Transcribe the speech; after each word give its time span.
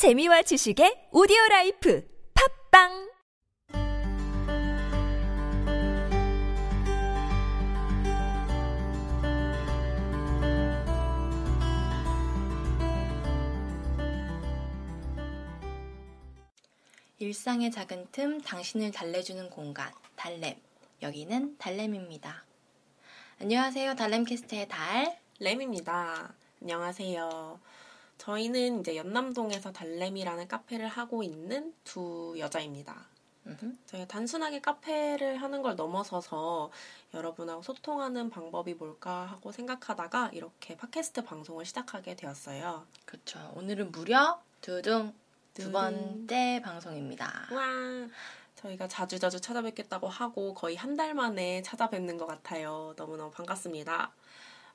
재미와 0.00 0.40
지식의 0.40 1.08
오디오 1.12 1.36
라이프 1.50 2.08
팟빵 2.72 3.10
일상의 17.18 17.70
작은 17.70 18.06
틈 18.10 18.40
당신을 18.40 18.92
달래주는 18.92 19.50
공간 19.50 19.92
달램 20.16 20.56
여기는 21.02 21.58
달램입니다. 21.58 22.46
안녕하세요 23.42 23.96
달램캐스트의 23.96 24.66
달 24.68 25.18
램입니다. 25.40 26.32
안녕하세요. 26.62 27.60
저희는 28.20 28.80
이제 28.80 28.96
연남동에서 28.96 29.72
달램이라는 29.72 30.46
카페를 30.46 30.88
하고 30.88 31.22
있는 31.22 31.72
두 31.84 32.34
여자입니다. 32.38 33.06
저희가 33.86 34.06
단순하게 34.06 34.60
카페를 34.60 35.38
하는 35.38 35.62
걸 35.62 35.74
넘어서서 35.74 36.70
여러분하고 37.14 37.62
소통하는 37.62 38.28
방법이 38.28 38.74
뭘까 38.74 39.24
하고 39.24 39.50
생각하다가 39.52 40.30
이렇게 40.34 40.76
팟캐스트 40.76 41.24
방송을 41.24 41.64
시작하게 41.64 42.14
되었어요. 42.14 42.86
그렇죠. 43.06 43.52
오늘은 43.56 43.90
무려 43.90 44.40
두둥 44.60 45.14
두. 45.54 45.72
번째 45.72 46.60
방송입니다. 46.62 47.48
와, 47.50 47.62
저희가 48.54 48.86
자주자주 48.86 49.40
찾아뵙겠다고 49.40 50.08
하고 50.08 50.52
거의 50.52 50.76
한 50.76 50.96
달 50.96 51.14
만에 51.14 51.62
찾아뵙는 51.62 52.18
것 52.18 52.26
같아요. 52.26 52.92
너무너무 52.96 53.30
반갑습니다. 53.30 54.12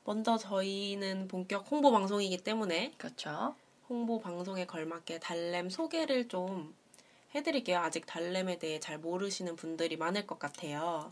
먼저 0.06 0.38
저희는 0.38 1.28
본격 1.28 1.70
홍보 1.72 1.92
방송이기 1.92 2.38
때문에 2.38 2.94
그렇죠. 2.98 3.56
홍보 3.90 4.20
방송에 4.20 4.66
걸맞게 4.68 5.20
달램 5.20 5.70
소개를 5.70 6.28
좀 6.28 6.76
해드릴게요. 7.34 7.80
아직 7.80 8.06
달램에 8.06 8.60
대해 8.60 8.80
잘 8.80 9.00
모르시는 9.00 9.56
분들이 9.56 9.98
많을 9.98 10.28
것 10.28 10.38
같아요. 10.38 11.10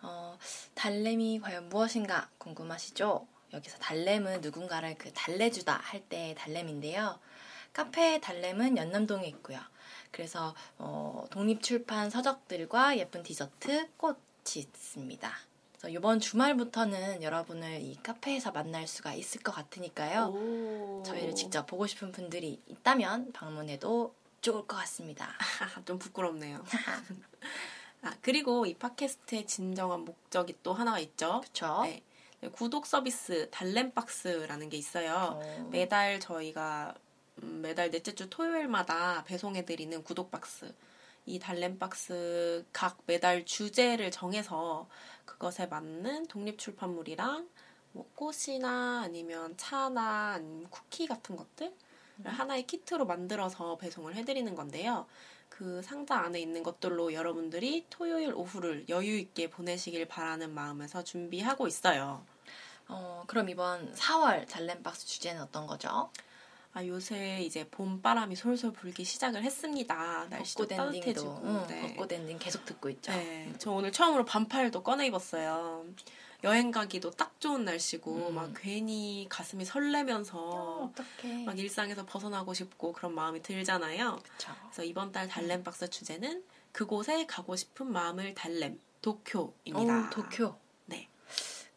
어, 0.00 0.38
달램이 0.74 1.40
과연 1.40 1.68
무엇인가 1.68 2.30
궁금하시죠? 2.38 3.26
여기서 3.52 3.78
달램은 3.78 4.42
누군가를 4.42 4.94
그 4.96 5.12
달래주다 5.12 5.80
할때 5.82 6.36
달램인데요. 6.38 7.18
카페 7.72 8.20
달램은 8.20 8.76
연남동에 8.76 9.26
있고요. 9.26 9.58
그래서 10.12 10.54
어, 10.78 11.24
독립출판 11.30 12.10
서적들과 12.10 12.96
예쁜 12.98 13.24
디저트, 13.24 13.88
꽃이 13.96 14.16
있습니다. 14.54 15.45
이번 15.88 16.20
주말부터는 16.20 17.22
여러분을 17.22 17.80
이 17.82 17.96
카페에서 18.02 18.50
만날 18.50 18.86
수가 18.86 19.14
있을 19.14 19.42
것 19.42 19.52
같으니까요. 19.52 20.26
오. 20.26 21.02
저희를 21.04 21.34
직접 21.34 21.66
보고 21.66 21.86
싶은 21.86 22.12
분들이 22.12 22.60
있다면 22.66 23.32
방문해도 23.32 24.14
좋을 24.40 24.66
것 24.66 24.76
같습니다. 24.76 25.28
좀 25.84 25.98
부끄럽네요. 25.98 26.64
아, 28.02 28.14
그리고 28.22 28.66
이 28.66 28.74
팟캐스트의 28.74 29.46
진정한 29.46 30.04
목적이 30.04 30.56
또 30.62 30.72
하나가 30.72 30.98
있죠. 31.00 31.40
그쵸? 31.42 31.82
네. 31.84 32.02
구독 32.52 32.86
서비스 32.86 33.48
달램박스라는 33.50 34.68
게 34.68 34.76
있어요. 34.76 35.40
어, 35.40 35.68
매달 35.70 36.20
저희가 36.20 36.94
음, 37.42 37.60
매달 37.62 37.90
넷째 37.90 38.14
주 38.14 38.30
토요일마다 38.30 39.24
배송해드리는 39.24 40.02
구독 40.04 40.30
박스. 40.30 40.72
이 41.26 41.38
달램 41.38 41.78
박스 41.78 42.64
각 42.72 42.98
매달 43.06 43.44
주제를 43.44 44.10
정해서 44.10 44.88
그것에 45.24 45.66
맞는 45.66 46.28
독립 46.28 46.58
출판물이랑 46.58 47.48
뭐 47.92 48.10
꽃이나 48.14 49.02
아니면 49.04 49.56
차나 49.56 50.34
아니면 50.34 50.70
쿠키 50.70 51.06
같은 51.06 51.36
것들을 51.36 51.74
하나의 52.24 52.66
키트로 52.66 53.06
만들어서 53.06 53.76
배송을 53.76 54.14
해드리는 54.14 54.54
건데요. 54.54 55.06
그 55.48 55.80
상자 55.82 56.16
안에 56.18 56.40
있는 56.40 56.62
것들로 56.62 57.12
여러분들이 57.12 57.86
토요일 57.88 58.34
오후를 58.34 58.88
여유 58.88 59.16
있게 59.18 59.48
보내시길 59.48 60.06
바라는 60.06 60.54
마음에서 60.54 61.02
준비하고 61.02 61.66
있어요. 61.66 62.24
어, 62.88 63.24
그럼 63.26 63.48
이번 63.48 63.92
4월 63.94 64.46
달램박스 64.48 65.06
주제는 65.06 65.42
어떤 65.42 65.66
거죠? 65.66 66.10
아, 66.76 66.86
요새 66.86 67.40
이제 67.40 67.66
봄바람이 67.70 68.36
솔솔 68.36 68.74
불기 68.74 69.02
시작을 69.02 69.42
했습니다. 69.42 70.26
날씨도 70.28 70.66
따뜻해지고. 70.68 71.40
응, 71.44 71.66
네. 71.68 71.80
벚꽃 71.80 72.12
엔딩 72.12 72.38
계속 72.38 72.66
듣고 72.66 72.90
있죠. 72.90 73.12
네, 73.12 73.50
저 73.56 73.70
오늘 73.70 73.90
처음으로 73.90 74.26
반팔도 74.26 74.82
꺼내 74.82 75.06
입었어요. 75.06 75.86
여행 76.44 76.70
가기도 76.70 77.10
딱 77.12 77.40
좋은 77.40 77.64
날씨고 77.64 78.28
음. 78.28 78.34
막 78.34 78.52
괜히 78.54 79.26
가슴이 79.30 79.64
설레면서 79.64 80.92
어떡해. 80.92 81.44
막 81.46 81.58
일상에서 81.58 82.04
벗어나고 82.04 82.52
싶고 82.52 82.92
그런 82.92 83.14
마음이 83.14 83.40
들잖아요. 83.40 84.18
그쵸. 84.22 84.52
그래서 84.66 84.84
이번 84.84 85.12
달 85.12 85.28
달램 85.28 85.64
박스 85.64 85.88
주제는 85.88 86.44
그곳에 86.72 87.24
가고 87.24 87.56
싶은 87.56 87.90
마음을 87.90 88.34
달램 88.34 88.78
도쿄입니다. 89.00 90.08
오, 90.08 90.10
도쿄. 90.10 90.58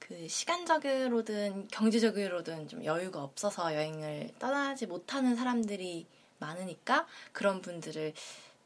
네. 0.10 0.22
그 0.22 0.28
시간적으로든 0.28 1.68
경제적으로든 1.70 2.68
좀 2.68 2.84
여유가 2.84 3.24
없어서 3.24 3.76
여행을 3.76 4.32
떠나지 4.40 4.88
못하는 4.88 5.36
사람들이 5.36 6.08
많으니까 6.40 7.06
그런 7.32 7.62
분들을 7.62 8.14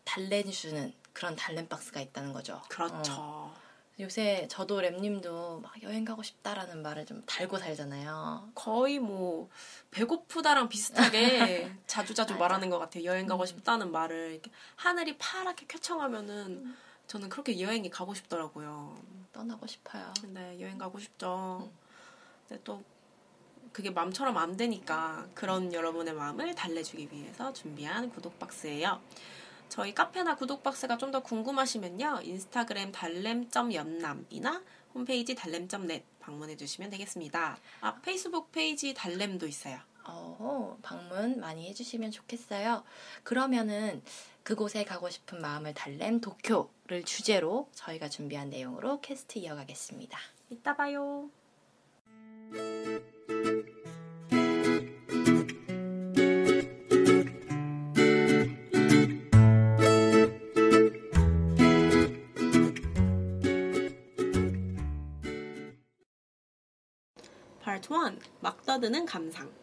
달래주는 0.06 0.94
그런 1.12 1.36
달램박스가 1.36 2.00
있다는 2.02 2.34
거죠. 2.34 2.62
그렇죠. 2.70 3.14
어. 3.18 3.56
요새 4.00 4.48
저도 4.50 4.82
랩님도 4.82 5.62
막 5.62 5.84
여행 5.84 6.04
가고 6.04 6.24
싶다라는 6.24 6.82
말을 6.82 7.06
좀 7.06 7.22
달고 7.28 7.60
살잖아요. 7.60 8.52
거의 8.56 8.98
뭐 8.98 9.50
배고프다랑 9.92 10.68
비슷하게 10.70 11.72
자주 11.86 12.16
자주 12.16 12.34
맞아. 12.34 12.40
말하는 12.40 12.70
것 12.70 12.80
같아요. 12.80 13.04
여행 13.04 13.28
가고 13.28 13.44
음. 13.44 13.46
싶다는 13.46 13.92
말을 13.92 14.42
하늘이 14.78 15.18
파랗게 15.18 15.68
쾌청하면은 15.68 16.76
저는 17.06 17.30
그렇게 17.30 17.60
여행이 17.60 17.90
가고 17.92 18.16
싶더라고요. 18.16 18.98
떠나고 19.34 19.68
싶어요. 19.68 20.14
근데 20.22 20.60
여행 20.62 20.78
가고 20.78 21.00
싶죠. 21.00 21.70
근데 22.48 22.62
또 22.64 22.84
그게 23.72 23.90
마음처럼 23.90 24.38
안 24.38 24.56
되니까 24.56 25.28
그런 25.34 25.74
여러분의 25.74 26.14
마음을 26.14 26.54
달래주기 26.56 27.10
위해서 27.12 27.52
준비한 27.54 28.10
구독 28.12 28.38
박스예요. 28.40 29.02
저희 29.70 29.94
카페나 29.96 30.36
구독 30.36 30.62
박스가 30.62 30.98
좀 30.98 31.12
더 31.12 31.22
궁금하시면요. 31.24 32.22
인스타그램 32.24 32.92
달램.연남이나 32.92 34.64
홈페이지 34.94 35.34
달램.net 35.36 36.04
방문해 36.20 36.56
주시면 36.56 36.92
되겠습니다. 36.92 37.58
아, 37.82 37.96
페이스북 38.02 38.52
페이지 38.52 38.94
달램도 38.94 39.48
있어요. 39.48 39.80
어, 40.06 40.78
방문 40.82 41.40
많이 41.40 41.68
해주시면 41.70 42.12
좋겠어요. 42.12 42.84
그러면은 43.24 44.02
그곳에 44.44 44.84
가고 44.84 45.10
싶은 45.10 45.42
마음을 45.42 45.74
달램 45.74 46.20
도쿄를 46.20 47.04
주제로 47.06 47.70
저희가 47.74 48.10
준비한 48.10 48.50
내용으로 48.50 49.00
캐스트 49.02 49.40
이어가겠습니다. 49.40 50.20
이따 50.50 50.76
봐요. 50.76 51.30
파트 67.84 67.94
1. 67.94 68.20
막 68.40 68.66
떠드는 68.66 69.06
감상. 69.06 69.63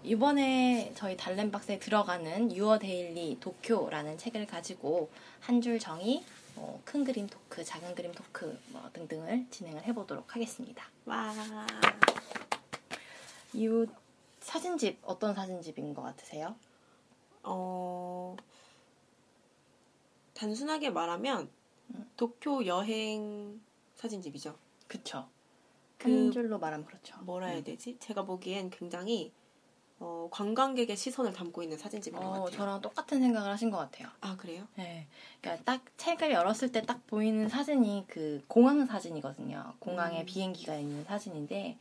어, 0.00 0.02
이번에 0.02 0.92
저희 0.94 1.16
달램박스에 1.16 1.78
들어가는 1.78 2.54
Your 2.56 2.78
Daily 2.78 3.38
Tokyo라는 3.40 4.16
책을 4.18 4.46
가지고 4.46 5.10
한 5.40 5.60
줄 5.60 5.78
정의, 5.78 6.24
어, 6.56 6.80
큰 6.84 7.04
그림 7.04 7.26
토크, 7.26 7.62
작은 7.62 7.94
그림 7.94 8.12
토크 8.12 8.58
뭐 8.68 8.88
등등을 8.92 9.46
진행을 9.50 9.82
해보도록 9.84 10.34
하겠습니다. 10.34 10.84
와. 11.04 11.32
이 13.52 13.68
사진집 14.40 15.00
어떤 15.02 15.34
사진집인 15.34 15.92
것 15.92 16.02
같으세요? 16.02 16.54
어, 17.42 18.36
단순하게 20.34 20.90
말하면 20.90 21.50
도쿄 22.16 22.64
여행 22.66 23.60
사진집이죠. 23.96 24.56
그쵸. 24.88 25.28
그- 25.98 26.08
한 26.08 26.32
줄로 26.32 26.58
말하면 26.58 26.86
그렇죠. 26.86 27.18
뭐라 27.22 27.48
해야 27.48 27.58
음. 27.58 27.64
되지? 27.64 27.96
제가 27.98 28.22
보기엔 28.24 28.70
굉장히 28.70 29.32
어, 30.00 30.28
관광객의 30.30 30.96
시선을 30.96 31.32
담고 31.34 31.62
있는 31.62 31.76
사진집인 31.76 32.18
것 32.18 32.26
어, 32.26 32.30
같아요. 32.30 32.50
저랑 32.50 32.80
똑같은 32.80 33.20
생각을 33.20 33.50
하신 33.50 33.70
것 33.70 33.76
같아요. 33.76 34.08
아 34.22 34.34
그래요? 34.36 34.66
네. 34.76 35.06
그러니까 35.40 35.62
딱 35.64 35.82
책을 35.98 36.30
열었을 36.32 36.72
때 36.72 36.80
딱 36.80 37.06
보이는 37.06 37.48
사진이 37.48 38.06
그 38.08 38.42
공항 38.48 38.86
사진이거든요. 38.86 39.74
공항에 39.78 40.20
음. 40.22 40.26
비행기가 40.26 40.74
있는 40.76 41.04
사진인데 41.04 41.76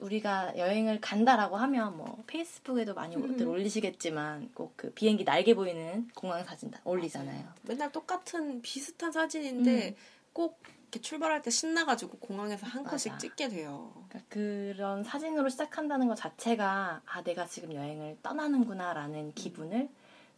우리가 0.00 0.56
여행을 0.56 1.00
간다라고 1.00 1.56
하면 1.56 1.96
뭐 1.96 2.24
페이스북에도 2.26 2.94
많이 2.94 3.14
음. 3.16 3.36
들 3.36 3.46
올리시겠지만 3.46 4.50
꼭 4.54 4.72
그 4.76 4.90
비행기 4.92 5.24
날개 5.24 5.54
보이는 5.54 6.08
공항 6.14 6.42
사진 6.44 6.70
다 6.70 6.80
올리잖아요. 6.84 7.46
맨날 7.62 7.92
똑같은 7.92 8.60
비슷한 8.62 9.12
사진인데 9.12 9.88
음. 9.90 9.94
꼭 10.32 10.58
이렇게 10.94 11.00
출발할 11.00 11.42
때 11.42 11.50
신나가지고 11.50 12.18
공항에서 12.18 12.66
한 12.66 12.84
컷씩 12.84 13.12
맞아. 13.12 13.18
찍게 13.18 13.48
돼요. 13.48 13.92
그러니까 14.08 14.20
그런 14.28 15.02
사진으로 15.02 15.48
시작한다는 15.48 16.06
것 16.06 16.14
자체가 16.14 17.02
아 17.04 17.22
내가 17.22 17.46
지금 17.46 17.74
여행을 17.74 18.18
떠나는구나라는 18.22 19.34
기분을 19.34 19.88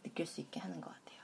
느낄 0.03 0.25
수 0.25 0.41
있게 0.41 0.59
하는 0.59 0.81
것 0.81 0.87
같아요. 0.87 1.21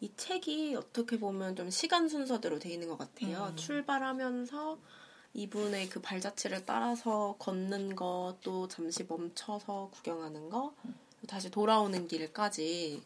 이 0.00 0.12
책이 0.16 0.76
어떻게 0.76 1.18
보면 1.18 1.56
좀 1.56 1.68
시간 1.70 2.08
순서대로 2.08 2.60
돼 2.60 2.70
있는 2.70 2.88
것 2.88 2.96
같아요. 2.96 3.48
음. 3.50 3.56
출발하면서 3.56 4.78
이분의 5.34 5.88
그 5.88 6.00
발자취를 6.00 6.64
따라서 6.64 7.34
걷는 7.40 7.96
거, 7.96 8.38
또 8.42 8.68
잠시 8.68 9.04
멈춰서 9.08 9.90
구경하는 9.92 10.48
거, 10.48 10.74
또 11.20 11.26
다시 11.26 11.50
돌아오는 11.50 12.06
길까지 12.06 13.02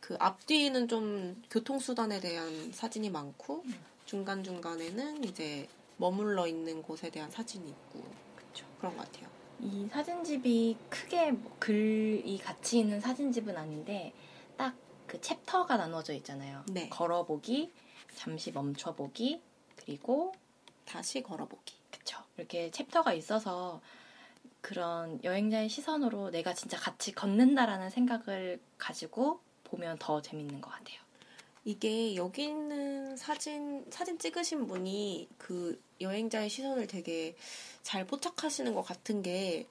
그 0.00 0.16
앞뒤는 0.18 0.88
좀 0.88 1.42
교통수단에 1.50 2.20
대한 2.20 2.72
사진이 2.72 3.10
많고 3.10 3.64
중간중간에는 4.06 5.24
이제 5.24 5.68
머물러 5.96 6.46
있는 6.46 6.82
곳에 6.82 7.10
대한 7.10 7.30
사진이 7.30 7.68
있고 7.68 8.04
그렇죠. 8.36 8.66
그런 8.78 8.96
것 8.96 9.06
같아요. 9.06 9.28
이 9.60 9.88
사진집이 9.90 10.76
크게 10.90 11.32
뭐 11.32 11.56
글이 11.58 12.38
같이 12.38 12.80
있는 12.80 13.00
사진집은 13.00 13.56
아닌데 13.56 14.12
딱 14.56 14.74
그 15.06 15.20
챕터가 15.20 15.76
나누어져 15.76 16.12
있잖아요. 16.14 16.64
네. 16.70 16.88
걸어보기, 16.88 17.72
잠시 18.14 18.52
멈춰보기, 18.52 19.40
그리고 19.76 20.32
다시 20.84 21.22
걸어보기. 21.22 21.74
그쵸. 21.90 22.22
이렇게 22.36 22.70
챕터가 22.70 23.12
있어서 23.12 23.80
그런 24.60 25.22
여행자의 25.22 25.68
시선으로 25.68 26.30
내가 26.30 26.54
진짜 26.54 26.78
같이 26.78 27.12
걷는다라는 27.12 27.90
생각을 27.90 28.60
가지고 28.78 29.40
보면 29.64 29.98
더 29.98 30.22
재밌는 30.22 30.60
것 30.60 30.70
같아요. 30.70 31.03
이게 31.64 32.14
여기 32.16 32.44
있는 32.44 33.16
사진 33.16 33.86
사진 33.90 34.18
찍으신 34.18 34.66
분이 34.66 35.28
그 35.38 35.80
여행자의 36.00 36.50
시선을 36.50 36.86
되게 36.86 37.36
잘 37.82 38.06
포착하시는 38.06 38.74
것 38.74 38.82
같은 38.82 39.22
게 39.22 39.66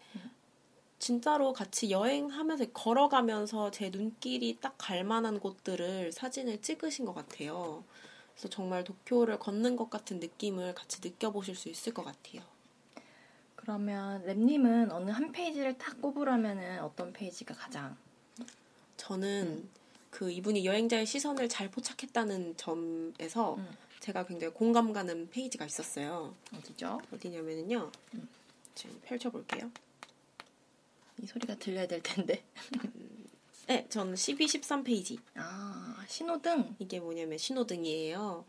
진짜로 0.99 1.53
같이 1.53 1.91
여행하면서 1.91 2.71
걸어가면서 2.71 3.71
제 3.71 3.89
눈길이 3.89 4.57
딱 4.59 4.73
갈 4.77 5.03
만한 5.03 5.39
곳들을 5.39 6.11
사진을 6.11 6.61
찍으신 6.61 7.05
것 7.05 7.13
같아요. 7.13 7.83
그래서 8.33 8.49
정말 8.49 8.83
도쿄를 8.83 9.39
걷는 9.39 9.75
것 9.75 9.89
같은 9.89 10.19
느낌을 10.19 10.73
같이 10.75 10.99
느껴보실 11.01 11.55
수 11.55 11.69
있을 11.69 11.93
것 11.93 12.03
같아요. 12.03 12.41
그러면 13.55 14.25
랩님은 14.25 14.91
어느 14.91 15.11
한 15.11 15.31
페이지를 15.31 15.77
딱 15.77 16.01
꼽으라면은 16.01 16.81
어떤 16.81 17.13
페이지가 17.13 17.53
가장 17.53 17.95
저는 18.97 19.69
그 20.13 20.29
이분이 20.29 20.63
여행자의 20.63 21.07
시선을 21.07 21.49
잘 21.49 21.71
포착했다는 21.71 22.55
점에서 22.55 23.55
음. 23.55 23.67
제가 23.99 24.27
굉장히 24.27 24.53
공감 24.53 24.93
가는 24.93 25.27
페이지가 25.31 25.65
있었어요. 25.65 26.35
어디죠? 26.55 27.01
어디냐면은요. 27.11 27.91
음. 28.13 28.29
지금 28.75 29.01
펼쳐볼게요. 29.05 29.71
이 31.19 31.25
소리가 31.25 31.55
들려야 31.55 31.87
될 31.87 32.03
텐데. 32.03 32.43
네, 33.65 33.87
저는 33.89 34.15
12, 34.15 34.45
13페이지. 34.45 35.17
아 35.33 36.05
신호등. 36.07 36.75
이게 36.77 36.99
뭐냐면 36.99 37.39
신호등이에요. 37.39 38.45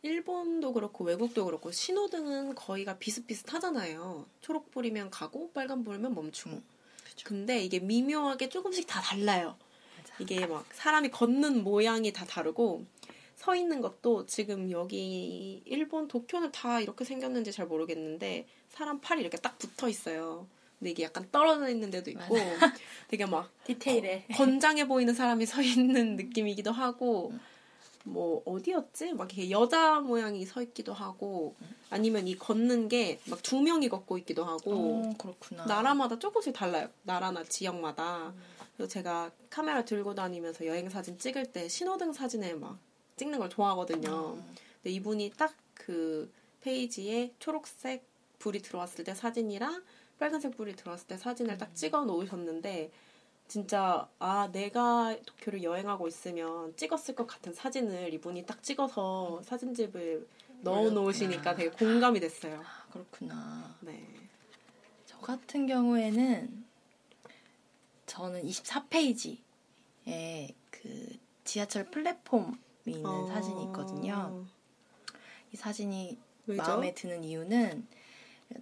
일본도 0.00 0.72
그렇고 0.72 1.04
외국도 1.04 1.44
그렇고 1.44 1.70
신호등은 1.70 2.54
거의가 2.54 2.96
비슷비슷하잖아요. 2.96 4.24
초록불이면 4.40 5.10
가고 5.10 5.52
빨간불이면 5.52 6.14
멈추고. 6.14 6.56
음, 6.56 6.64
그쵸. 7.04 7.28
근데 7.28 7.62
이게 7.62 7.80
미묘하게 7.80 8.48
조금씩 8.48 8.86
다 8.86 9.02
달라요. 9.02 9.58
맞아. 10.12 10.22
이게 10.22 10.46
막 10.46 10.64
사람이 10.72 11.10
걷는 11.10 11.64
모양이 11.64 12.12
다 12.12 12.24
다르고 12.24 12.84
서 13.36 13.56
있는 13.56 13.80
것도 13.80 14.26
지금 14.26 14.70
여기 14.70 15.62
일본 15.64 16.06
도쿄는 16.08 16.52
다 16.52 16.80
이렇게 16.80 17.04
생겼는지 17.04 17.50
잘 17.52 17.66
모르겠는데 17.66 18.46
사람 18.68 19.00
팔이 19.00 19.20
이렇게 19.20 19.36
딱 19.38 19.58
붙어 19.58 19.88
있어요. 19.88 20.46
근데 20.78 20.90
이게 20.90 21.02
약간 21.04 21.28
떨어져 21.32 21.68
있는 21.68 21.90
데도 21.90 22.10
있고 22.10 22.36
되게 23.08 23.26
막 23.26 23.50
디테일에. 23.64 24.26
건장해 24.34 24.86
보이는 24.86 25.12
사람이 25.14 25.46
서 25.46 25.60
있는 25.62 26.16
느낌이기도 26.16 26.70
하고 26.72 27.32
뭐 28.04 28.42
어디였지? 28.44 29.12
막 29.14 29.32
이렇게 29.36 29.50
여자 29.50 30.00
모양이 30.00 30.44
서 30.44 30.60
있기도 30.62 30.92
하고 30.92 31.54
아니면 31.90 32.26
이 32.26 32.36
걷는 32.36 32.88
게 32.88 33.18
막 33.28 33.40
두 33.42 33.60
명이 33.60 33.88
걷고 33.88 34.18
있기도 34.18 34.44
하고 34.44 34.70
오 34.72 35.14
그렇구나. 35.18 35.64
나라마다 35.66 36.18
조금씩 36.18 36.52
달라요. 36.52 36.88
나라나 37.02 37.44
지역마다. 37.44 38.32
그래서 38.76 38.90
제가 38.90 39.30
카메라 39.50 39.84
들고 39.84 40.14
다니면서 40.14 40.66
여행 40.66 40.88
사진 40.88 41.18
찍을 41.18 41.52
때 41.52 41.68
신호등 41.68 42.12
사진을 42.12 42.58
막 42.58 42.78
찍는 43.16 43.38
걸 43.38 43.50
좋아하거든요. 43.50 44.34
음. 44.34 44.54
근데 44.82 44.90
이분이 44.90 45.32
딱 45.36 45.54
그 45.84 46.30
페이지에 46.60 47.34
초록색 47.38 48.04
불이 48.38 48.62
들어왔을 48.62 49.04
때 49.04 49.14
사진이랑 49.14 49.82
빨간색 50.18 50.56
불이 50.56 50.76
들어왔을 50.76 51.08
때 51.08 51.16
사진을 51.16 51.58
딱 51.58 51.74
찍어 51.74 52.04
놓으셨는데 52.04 52.90
진짜 53.48 54.08
아 54.18 54.48
내가 54.52 55.16
도쿄를 55.26 55.62
여행하고 55.62 56.06
있으면 56.06 56.74
찍었을 56.76 57.14
것 57.14 57.26
같은 57.26 57.52
사진을 57.52 58.14
이분이 58.14 58.46
딱 58.46 58.62
찍어서 58.62 59.42
사진집을 59.44 60.26
넣어 60.60 60.90
놓으시니까 60.90 61.56
되게 61.56 61.70
공감이 61.70 62.20
됐어요. 62.20 62.62
아, 62.64 62.86
그렇구나. 62.92 63.76
네. 63.80 64.06
저 65.04 65.18
같은 65.18 65.66
경우에는 65.66 66.61
저는 68.12 68.42
24페이지에 68.46 69.40
그 70.70 71.18
지하철 71.44 71.90
플랫폼이 71.90 72.54
있는 72.84 73.06
어. 73.06 73.26
사진이 73.28 73.64
있거든요. 73.64 74.44
이 75.50 75.56
사진이 75.56 76.18
왜죠? 76.46 76.62
마음에 76.62 76.92
드는 76.92 77.24
이유는 77.24 77.86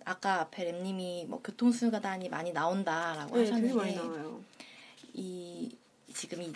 아까 0.05 0.43
앞에 0.43 0.71
랩님이 0.71 1.27
뭐 1.27 1.43
교통수단이 1.43 2.29
많이 2.29 2.53
나온다라고 2.53 3.39
네, 3.39 3.51
하셨는데. 3.51 4.41
이 5.15 5.77
지금 6.15 6.43
이 6.43 6.53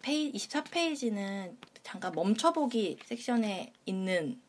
페이 0.00 0.32
24페이지는 0.32 1.56
잠깐 1.82 2.12
멈춰보기 2.12 2.98
섹션에 3.04 3.72
있는 3.84 4.40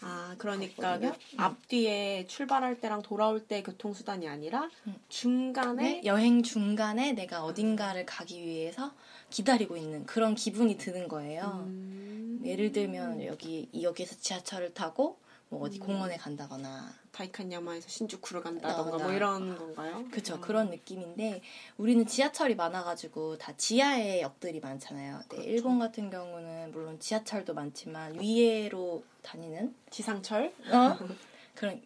아, 0.00 0.34
그러니까. 0.38 0.98
그 0.98 1.12
앞뒤에 1.36 2.26
출발할 2.26 2.80
때랑 2.80 3.02
돌아올 3.02 3.46
때 3.46 3.62
교통수단이 3.62 4.28
아니라 4.28 4.68
음. 4.86 4.94
중간에 5.08 5.82
네, 5.82 6.02
여행 6.04 6.42
중간에 6.42 7.12
내가 7.12 7.44
어딘가를 7.44 8.06
가기 8.06 8.40
위해서 8.40 8.92
기다리고 9.30 9.76
있는 9.76 10.06
그런 10.06 10.34
기분이 10.34 10.78
드는 10.78 11.08
거예요. 11.08 11.64
음. 11.66 12.40
예를 12.44 12.72
들면 12.72 13.24
여기 13.24 13.68
이 13.72 13.82
역에서 13.82 14.16
지하철을 14.20 14.74
타고 14.74 15.18
뭐 15.48 15.62
어디 15.62 15.78
음. 15.78 15.86
공원에 15.86 16.16
간다거나 16.16 16.92
다이칸야마에서 17.18 17.88
신주쿠를 17.88 18.42
간다던가 18.42 18.90
나오나. 18.90 19.04
뭐 19.04 19.12
이런 19.12 19.56
건가요? 19.58 20.04
그쵸 20.10 20.36
음. 20.36 20.40
그런 20.40 20.70
느낌인데 20.70 21.42
우리는 21.76 22.06
지하철이 22.06 22.54
많아가지고 22.54 23.38
다 23.38 23.52
지하에 23.56 24.22
역들이 24.22 24.60
많잖아요. 24.60 25.18
네, 25.18 25.24
그렇죠. 25.28 25.48
일본 25.48 25.78
같은 25.80 26.10
경우는 26.10 26.70
물론 26.72 27.00
지하철도 27.00 27.54
많지만 27.54 28.20
위에로 28.20 29.02
다니는 29.22 29.74
지상철, 29.90 30.52
어? 30.72 30.96
그런 31.54 31.82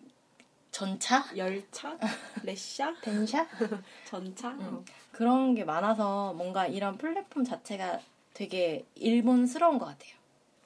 전차, 0.70 1.24
열차,列샤 1.36 2.94
덴샤 3.00 3.48
전차. 4.04 4.50
음. 4.50 4.60
어. 4.60 4.84
그런 5.12 5.54
게 5.54 5.64
많아서 5.64 6.34
뭔가 6.34 6.66
이런 6.66 6.98
플랫폼 6.98 7.44
자체가 7.44 8.00
되게 8.34 8.84
일본스러운 8.96 9.78
것 9.78 9.86
같아요. 9.86 10.12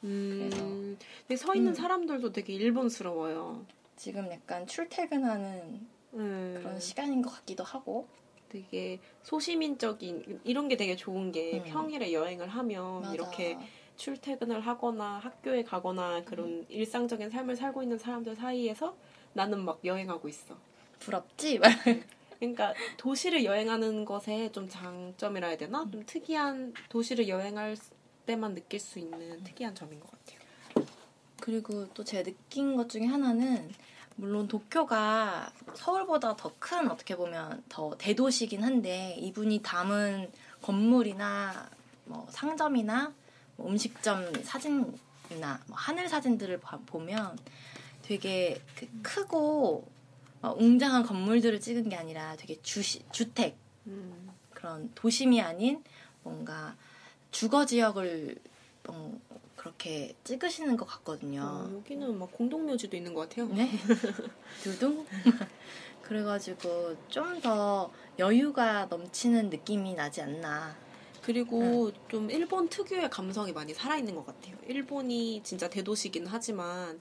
음. 0.04 0.96
근데 1.26 1.36
서 1.36 1.54
있는 1.54 1.72
음. 1.72 1.74
사람들도 1.74 2.32
되게 2.32 2.52
일본스러워요. 2.54 3.64
지금 3.96 4.30
약간 4.30 4.66
출퇴근하는 4.66 5.86
음. 6.14 6.54
그런 6.62 6.78
시간인 6.78 7.22
것 7.22 7.30
같기도 7.30 7.64
하고 7.64 8.06
되게 8.48 9.00
소시민적인 9.22 10.40
이런 10.44 10.68
게 10.68 10.76
되게 10.76 10.94
좋은 10.94 11.32
게 11.32 11.58
음. 11.58 11.64
평일에 11.64 12.12
여행을 12.12 12.48
하면 12.48 13.02
맞아. 13.02 13.12
이렇게 13.12 13.58
출퇴근을 13.96 14.60
하거나 14.60 15.18
학교에 15.18 15.64
가거나 15.64 16.22
그런 16.24 16.46
음. 16.46 16.66
일상적인 16.68 17.30
삶을 17.30 17.56
살고 17.56 17.82
있는 17.82 17.98
사람들 17.98 18.36
사이에서 18.36 18.96
나는 19.32 19.64
막 19.64 19.80
여행하고 19.84 20.28
있어. 20.28 20.56
부럽지? 21.00 21.58
막 21.58 21.70
그러니까 22.38 22.74
도시를 22.98 23.44
여행하는 23.44 24.04
것에 24.04 24.52
좀 24.52 24.68
장점이라 24.68 25.48
해야 25.48 25.56
되나? 25.56 25.88
좀 25.90 26.04
특이한 26.04 26.74
도시를 26.88 27.28
여행할 27.28 27.76
때만 28.26 28.54
느낄 28.54 28.78
수 28.80 28.98
있는 28.98 29.42
특이한 29.44 29.74
점인 29.74 29.98
것 30.00 30.10
같아요. 30.10 30.45
그리고 31.50 31.86
또 31.94 32.02
제가 32.02 32.24
느낀 32.24 32.74
것 32.74 32.88
중에 32.88 33.04
하나는 33.06 33.70
물론 34.16 34.48
도쿄가 34.48 35.52
서울보다 35.76 36.34
더 36.36 36.50
큰 36.58 36.90
어떻게 36.90 37.14
보면 37.14 37.62
더 37.68 37.94
대도시긴 37.96 38.64
한데 38.64 39.14
이분이 39.20 39.60
담은 39.62 40.32
건물이나 40.60 41.70
뭐 42.06 42.26
상점이나 42.30 43.14
뭐 43.56 43.68
음식점 43.70 44.42
사진이나 44.42 45.60
뭐 45.68 45.76
하늘 45.76 46.08
사진들을 46.08 46.58
봐- 46.58 46.80
보면 46.84 47.38
되게 48.02 48.60
그 48.74 48.88
크고 49.04 49.86
막 50.40 50.60
웅장한 50.60 51.04
건물들을 51.04 51.60
찍은 51.60 51.88
게 51.88 51.94
아니라 51.94 52.34
되게 52.36 52.60
주시, 52.62 53.04
주택 53.12 53.56
그런 54.50 54.90
도심이 54.96 55.40
아닌 55.40 55.84
뭔가 56.24 56.74
주거 57.30 57.64
지역을 57.66 58.36
어, 58.88 59.20
그렇게 59.56 60.14
찍으시는 60.24 60.76
것 60.76 60.84
같거든요. 60.86 61.40
어, 61.42 61.70
여기는 61.76 62.18
막 62.18 62.30
공동묘지도 62.32 62.96
있는 62.96 63.14
것 63.14 63.28
같아요. 63.28 63.48
네? 63.48 63.70
두둥? 64.62 65.06
그래가지고 66.02 66.96
좀 67.08 67.40
더 67.40 67.90
여유가 68.18 68.86
넘치는 68.86 69.50
느낌이 69.50 69.94
나지 69.94 70.22
않나. 70.22 70.76
그리고 71.22 71.90
좀 72.08 72.30
일본 72.30 72.68
특유의 72.68 73.10
감성이 73.10 73.52
많이 73.52 73.74
살아있는 73.74 74.14
것 74.14 74.24
같아요. 74.24 74.56
일본이 74.66 75.42
진짜 75.42 75.68
대도시긴 75.68 76.26
하지만 76.28 77.00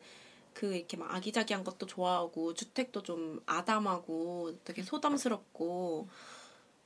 그 0.53 0.73
이렇게 0.73 0.97
막 0.97 1.13
아기자기한 1.13 1.63
것도 1.63 1.85
좋아하고 1.85 2.53
주택도 2.55 3.03
좀 3.03 3.41
아담하고 3.45 4.57
되게 4.63 4.81
소담스럽고 4.81 6.07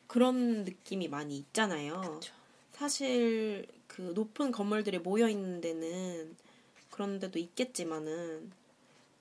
그런 0.08 0.66
느낌이 0.66 1.08
많이 1.08 1.38
있잖아요. 1.38 2.02
그쵸. 2.02 2.34
사실 2.72 3.66
그 4.00 4.13
높은 4.15 4.53
건물들이 4.53 4.98
모여 4.98 5.27
있는 5.27 5.60
데는 5.60 6.34
그런 6.89 7.20
데도 7.20 7.38
있겠지만은 7.38 8.50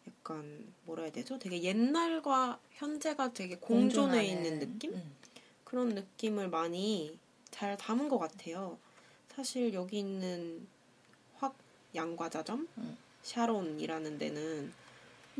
약간 0.07 0.73
뭐라 0.85 1.03
해야 1.03 1.11
되죠? 1.11 1.37
되게 1.41 1.65
옛날과 1.65 2.61
현재가 2.75 3.33
되게 3.33 3.57
공존해 3.57 4.25
있는 4.25 4.61
느낌? 4.61 4.95
음. 4.95 5.17
그런 5.65 5.89
느낌을 5.97 6.49
많이 6.49 7.19
잘 7.51 7.77
담은 7.77 8.09
것 8.09 8.19
같아요. 8.19 8.79
사실 9.35 9.75
여기 9.75 9.99
있는 9.99 10.65
확 11.39 11.57
양과자점 11.97 12.69
음. 12.79 12.97
샤론이라는 13.23 14.17
데는 14.19 14.73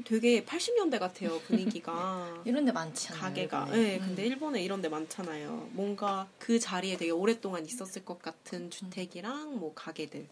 되게 0.05 0.45
80년대 0.45 0.99
같아요 0.99 1.41
분위기가 1.41 2.43
이런 2.47 2.65
데 2.65 2.73
많지 2.73 3.09
않아요? 3.09 3.21
가게가. 3.23 3.65
일본에? 3.67 3.83
네, 3.83 3.97
음. 3.97 4.07
근데 4.07 4.27
일본에 4.27 4.63
이런 4.63 4.81
데 4.83 4.89
많잖아요. 4.89 5.71
뭔가 5.73 6.29
그 6.39 6.59
자리에 6.59 6.97
되게 6.97 7.11
오랫동안 7.11 7.65
있었을 7.65 8.05
것 8.05 8.21
같은 8.21 8.71
주택이랑 8.71 9.59
뭐 9.59 9.73
가게들 9.75 10.27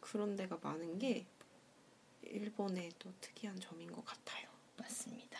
그런 0.00 0.36
데가 0.36 0.58
많은 0.62 0.98
게 0.98 1.24
일본의 2.22 2.90
또 2.98 3.12
특이한 3.20 3.60
점인 3.60 3.90
것 3.92 4.04
같아요. 4.04 4.48
맞습니다. 4.76 5.38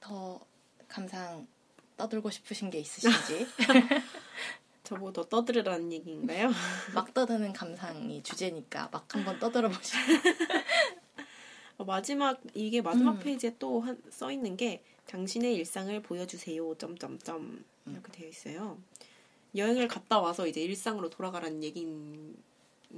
더 0.00 0.40
감상 0.88 1.46
떠들고 1.96 2.30
싶으신 2.30 2.70
게 2.70 2.78
있으신지 2.78 3.46
저보다 4.82 5.22
떠들으라는 5.28 5.92
얘기인가요? 5.92 6.50
막 6.94 7.14
떠드는 7.14 7.52
감상이 7.52 8.22
주제니까 8.22 8.88
막 8.92 9.14
한번 9.14 9.38
떠들어 9.38 9.68
보시죠. 9.68 9.98
어, 11.82 11.84
마지막 11.84 12.40
이게 12.54 12.80
마지막 12.80 13.12
음. 13.12 13.18
페이지에 13.18 13.56
또 13.58 13.82
써 14.10 14.30
있는 14.30 14.56
게 14.56 14.82
당신의 15.06 15.54
일상을 15.56 16.00
보여주세요. 16.02 16.76
점점점 16.76 17.64
음. 17.86 17.92
이렇게 17.92 18.12
되어 18.12 18.28
있어요. 18.28 18.78
여행을 19.56 19.88
갔다 19.88 20.20
와서 20.20 20.46
이제 20.46 20.60
일상으로 20.62 21.10
돌아가라는 21.10 21.62
얘기인 21.64 22.36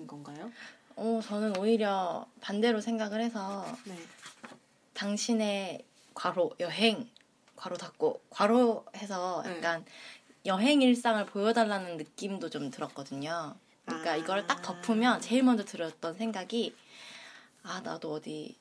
건가요? 0.06 0.52
어, 0.96 1.20
저는 1.24 1.56
오히려 1.56 2.26
반대로 2.40 2.80
생각을 2.80 3.20
해서 3.22 3.64
네. 3.86 3.96
당신의 4.92 5.84
괄호 6.12 6.52
여행 6.60 7.08
괄호 7.56 7.76
닫고 7.76 8.20
괄호 8.30 8.84
해서 8.96 9.42
네. 9.44 9.56
약간 9.56 9.84
여행 10.46 10.82
일상을 10.82 11.24
보여달라는 11.26 11.96
느낌도 11.96 12.50
좀 12.50 12.70
들었거든요. 12.70 13.56
그러니까 13.86 14.12
아. 14.12 14.16
이걸 14.16 14.46
딱 14.46 14.60
덮으면 14.62 15.20
제일 15.22 15.42
먼저 15.42 15.64
들었던 15.64 16.14
생각이 16.14 16.76
아 17.62 17.80
나도 17.80 18.12
어디 18.12 18.56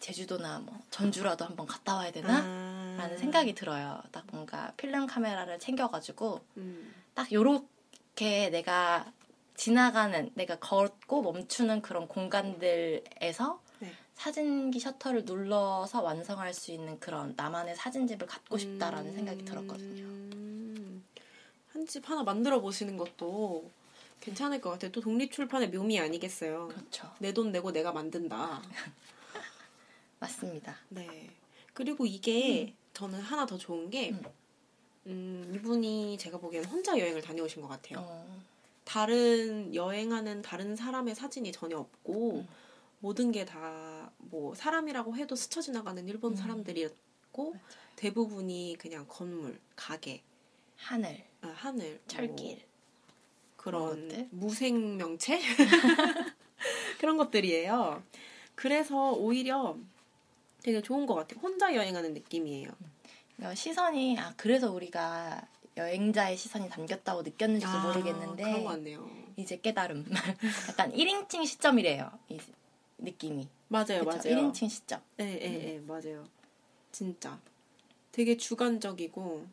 제주도나 0.00 0.60
뭐 0.60 0.78
전주라도 0.90 1.44
한번 1.44 1.66
갔다 1.66 1.96
와야 1.96 2.10
되나? 2.12 2.38
아. 2.42 2.96
라는 2.98 3.18
생각이 3.18 3.54
들어요. 3.54 4.00
딱 4.12 4.24
뭔가 4.30 4.72
필름 4.76 5.06
카메라를 5.06 5.58
챙겨가지고 5.58 6.40
음. 6.58 6.94
딱 7.14 7.30
요렇게 7.32 8.50
내가 8.50 9.10
지나가는 9.56 10.30
내가 10.34 10.56
걷고 10.58 11.22
멈추는 11.22 11.82
그런 11.82 12.08
공간들에서 12.08 13.60
네. 13.80 13.92
사진기 14.14 14.80
셔터를 14.80 15.24
눌러서 15.24 16.02
완성할 16.02 16.52
수 16.54 16.72
있는 16.72 16.98
그런 17.00 17.34
나만의 17.36 17.76
사진집을 17.76 18.26
갖고 18.26 18.58
싶다라는 18.58 19.14
생각이 19.14 19.44
들었거든요. 19.44 20.04
음. 20.04 21.04
한집 21.72 22.08
하나 22.08 22.22
만들어 22.22 22.60
보시는 22.60 22.96
것도 22.96 23.70
괜찮을 24.20 24.60
것 24.62 24.70
같아요. 24.70 24.90
또 24.92 25.00
독립출판의 25.02 25.70
묘미 25.70 26.00
아니겠어요. 26.00 26.68
그렇죠. 26.68 27.10
내 27.18 27.32
돈 27.32 27.52
내고 27.52 27.70
내가 27.72 27.92
만든다. 27.92 28.62
맞습니다. 30.18 30.76
네. 30.88 31.30
그리고 31.74 32.06
이게 32.06 32.74
저는 32.92 33.20
하나 33.20 33.44
더 33.46 33.58
좋은 33.58 33.90
게, 33.90 34.10
음. 34.10 34.22
음, 35.06 35.52
이분이 35.54 36.16
제가 36.18 36.38
보기에는 36.38 36.68
혼자 36.68 36.98
여행을 36.98 37.20
다녀오신 37.22 37.62
것 37.62 37.68
같아요. 37.68 37.98
어, 38.00 38.42
다른 38.84 39.74
여행하는 39.74 40.42
다른 40.42 40.74
사람의 40.74 41.14
사진이 41.14 41.52
전혀 41.52 41.78
없고, 41.78 42.36
음. 42.38 42.48
모든 43.00 43.30
게 43.32 43.44
다 43.44 44.10
뭐 44.30 44.54
사람이라고 44.54 45.16
해도 45.16 45.36
스쳐 45.36 45.60
지나가는 45.60 46.06
일본 46.08 46.32
음. 46.32 46.36
사람들이었고, 46.36 47.50
맞아요. 47.50 47.60
대부분이 47.96 48.76
그냥 48.78 49.04
건물, 49.08 49.60
가게, 49.76 50.22
하늘, 50.76 51.24
아, 51.42 51.48
하늘, 51.48 52.00
철길. 52.06 52.56
뭐 52.56 52.66
그런? 53.56 54.28
무생명체 54.30 55.40
그런 57.00 57.16
것들이에요. 57.16 58.02
그래서 58.54 59.12
오히려 59.12 59.76
되게 60.66 60.82
좋은 60.82 61.06
것 61.06 61.14
같아요. 61.14 61.38
혼자 61.40 61.72
여행하는 61.72 62.12
느낌이에요. 62.12 62.68
그러니까 63.36 63.54
시선이 63.54 64.18
아 64.18 64.34
그래서 64.36 64.72
우리가 64.72 65.46
여행자의 65.76 66.36
시선이 66.36 66.68
담겼다고 66.70 67.22
느꼈는지도 67.22 67.70
아, 67.70 67.86
모르겠는데. 67.86 68.42
이제 69.36 69.60
깨달음. 69.60 70.04
약간 70.68 70.92
1인칭 70.92 71.46
시점이래요. 71.46 72.10
이 72.30 72.40
느낌이. 72.98 73.48
맞아요, 73.68 74.04
그쵸? 74.04 74.06
맞아요. 74.06 74.20
1인칭 74.50 74.68
시점. 74.68 75.00
네, 75.18 75.38
네, 75.38 75.38
네, 75.38 75.80
맞아요. 75.86 76.26
진짜 76.90 77.38
되게 78.10 78.36
주관적이고 78.36 79.46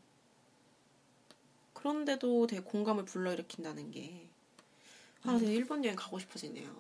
그런데도 1.73 2.47
되게 2.47 2.63
공감을 2.63 3.05
불러일으킨다는 3.05 3.91
게 3.91 4.29
아, 5.25 5.37
되게 5.37 5.53
일본 5.53 5.85
여행 5.85 5.95
가고 5.95 6.17
싶어지네요. 6.17 6.75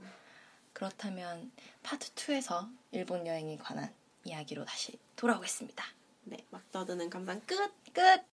그렇다면 0.71 1.51
파트 1.83 2.11
2에서 2.15 2.67
일본 2.91 3.27
여행에 3.27 3.57
관한 3.57 3.93
이야기로 4.23 4.65
다시 4.65 4.97
돌아오겠습니다. 5.15 5.83
네, 6.25 6.37
막 6.49 6.71
떠드는 6.71 7.09
감상 7.09 7.41
끝. 7.41 7.57
끝! 7.93 8.23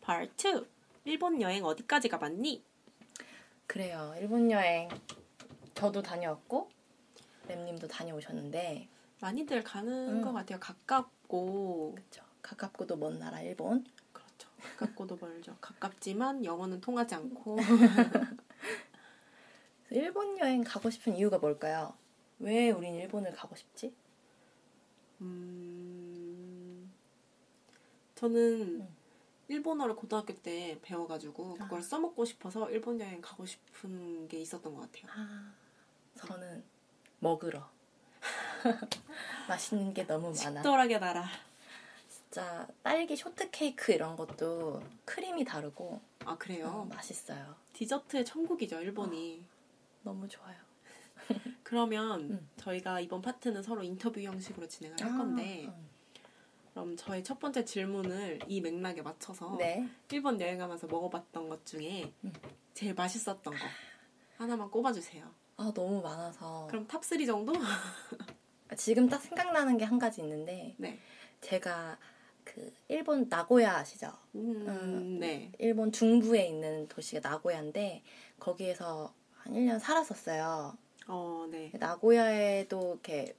파트 0.00 0.48
2. 0.48 0.66
일본 1.04 1.40
여행 1.40 1.64
어디까지 1.64 2.08
가봤니? 2.08 2.62
그래요. 3.66 4.14
일본 4.18 4.50
여행 4.50 4.88
저도 5.74 6.02
다녀왔고 6.02 6.68
램님도 7.48 7.88
다녀오셨는데 7.88 8.88
많이들 9.24 9.64
가는 9.64 10.18
음. 10.18 10.22
것 10.22 10.34
같아요. 10.34 10.60
가깝고 10.60 11.94
그쵸. 11.96 12.22
가깝고도 12.42 12.96
먼 12.96 13.18
나라 13.18 13.40
일본. 13.40 13.82
그렇죠. 14.12 14.50
가깝고도 14.60 15.16
멀죠. 15.18 15.56
가깝지만 15.62 16.44
영어는 16.44 16.82
통하지 16.82 17.14
않고 17.14 17.56
일본 19.88 20.38
여행 20.38 20.62
가고 20.62 20.90
싶은 20.90 21.16
이유가 21.16 21.38
뭘까요? 21.38 21.94
왜 22.38 22.70
우린 22.70 22.96
일본을 22.96 23.32
가고 23.32 23.56
싶지? 23.56 23.94
음, 25.22 26.92
저는 28.16 28.80
음. 28.80 28.96
일본어를 29.48 29.96
고등학교 29.96 30.34
때 30.34 30.78
배워가지고 30.82 31.54
그걸 31.54 31.78
아. 31.78 31.82
써먹고 31.82 32.26
싶어서 32.26 32.70
일본 32.70 33.00
여행 33.00 33.22
가고 33.22 33.46
싶은 33.46 34.28
게 34.28 34.38
있었던 34.40 34.74
것 34.74 34.82
같아요. 34.82 35.10
아, 35.16 35.54
저는 36.16 36.62
먹으러. 37.20 37.73
맛있는 39.48 39.92
게 39.94 40.06
너무 40.06 40.28
많아. 40.28 40.62
식도락의 40.62 41.00
나라. 41.00 41.26
진짜 42.08 42.66
딸기 42.82 43.16
쇼트케이크 43.16 43.92
이런 43.92 44.16
것도 44.16 44.82
크림이 45.04 45.44
다르고 45.44 46.00
아 46.24 46.32
어, 46.32 46.38
그래요? 46.38 46.86
맛있어요. 46.90 47.54
디저트의 47.72 48.24
천국이죠 48.24 48.80
일본이. 48.80 49.44
너무 50.02 50.28
좋아요. 50.28 50.56
그러면 51.62 52.30
음. 52.30 52.48
저희가 52.56 53.00
이번 53.00 53.22
파트는 53.22 53.62
서로 53.62 53.82
인터뷰 53.82 54.20
형식으로 54.20 54.66
진행을 54.68 55.00
할 55.00 55.16
건데 55.16 55.66
음. 55.66 55.88
그럼 56.72 56.96
저희 56.96 57.22
첫 57.22 57.38
번째 57.38 57.64
질문을 57.64 58.40
이 58.48 58.60
맥락에 58.60 59.00
맞춰서 59.00 59.56
네. 59.56 59.88
일본 60.10 60.40
여행하면서 60.40 60.88
먹어봤던 60.88 61.48
것 61.48 61.64
중에 61.64 62.12
음. 62.24 62.32
제일 62.74 62.94
맛있었던 62.94 63.54
거 63.54 63.66
하나만 64.38 64.70
꼽아주세요. 64.70 65.43
아 65.56 65.72
너무 65.74 66.00
많아서 66.02 66.66
그럼 66.68 66.86
top 66.86 67.02
3 67.04 67.24
정도? 67.26 67.52
지금 68.76 69.08
딱 69.08 69.20
생각나는 69.22 69.78
게 69.78 69.84
한 69.84 69.98
가지 69.98 70.20
있는데 70.20 70.74
네. 70.78 70.98
제가 71.40 71.96
그 72.42 72.72
일본 72.88 73.26
나고야 73.28 73.76
아시죠? 73.76 74.10
음, 74.34 74.66
음. 74.66 75.18
네. 75.20 75.52
일본 75.58 75.92
중부에 75.92 76.46
있는 76.48 76.88
도시가 76.88 77.28
나고야인데 77.28 78.02
거기에서 78.40 79.14
한 79.38 79.52
1년 79.54 79.78
살았었어요. 79.78 80.76
어, 81.06 81.46
네. 81.50 81.70
나고야에도 81.74 82.92
이렇게 82.94 83.36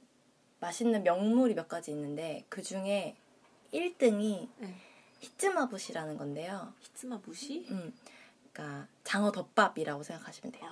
맛있는 0.60 1.03
명물이 1.03 1.53
몇 1.55 1.67
가지 1.67 1.91
있는데 1.91 2.45
그 2.50 2.62
중에 2.62 3.15
1등이 3.74 4.48
네. 4.57 4.75
히츠마부시라는 5.19 6.17
건데요. 6.17 6.74
히츠마 6.79 7.19
무시? 7.25 7.67
음, 7.72 7.93
그러니까 8.53 8.88
장어 9.03 9.31
덮밥이라고 9.31 10.03
생각하시면 10.03 10.51
돼요. 10.53 10.69